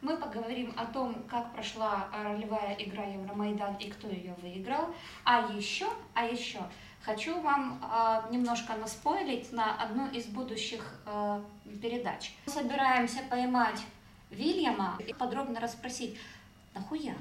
Мы 0.00 0.16
поговорим 0.16 0.72
о 0.78 0.86
том, 0.86 1.24
как 1.28 1.52
прошла 1.52 2.08
ролевая 2.24 2.74
игра 2.78 3.04
Евромайдан 3.04 3.76
и 3.76 3.90
кто 3.90 4.08
ее 4.08 4.34
выиграл. 4.40 4.94
А 5.24 5.52
еще, 5.52 5.86
а 6.14 6.24
еще 6.24 6.60
хочу 7.04 7.40
вам 7.40 7.80
э, 7.82 8.32
немножко 8.32 8.74
наспойлить 8.74 9.52
на 9.52 9.74
одну 9.82 10.08
из 10.10 10.26
будущих 10.26 10.82
э, 11.06 11.40
передач. 11.82 12.32
Мы 12.46 12.52
собираемся 12.52 13.20
поймать 13.28 13.80
Вильяма 14.30 14.98
и 15.06 15.12
подробно 15.12 15.60
расспросить, 15.60 16.18
нахуя? 16.74 17.14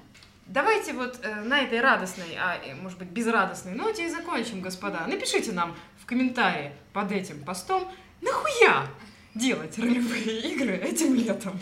Давайте 0.45 0.93
вот 0.93 1.19
э, 1.23 1.41
на 1.41 1.61
этой 1.61 1.79
радостной, 1.79 2.35
а 2.37 2.59
может 2.81 2.99
быть 2.99 3.09
безрадостной 3.09 3.73
ноте 3.73 4.05
и 4.05 4.09
закончим, 4.09 4.61
господа. 4.61 5.05
Напишите 5.07 5.51
нам 5.51 5.75
в 6.01 6.05
комментарии 6.05 6.71
под 6.93 7.11
этим 7.11 7.43
постом, 7.43 7.87
нахуя 8.21 8.87
делать 9.35 9.77
ролевые 9.77 10.41
игры 10.51 10.75
этим 10.75 11.15
летом. 11.15 11.59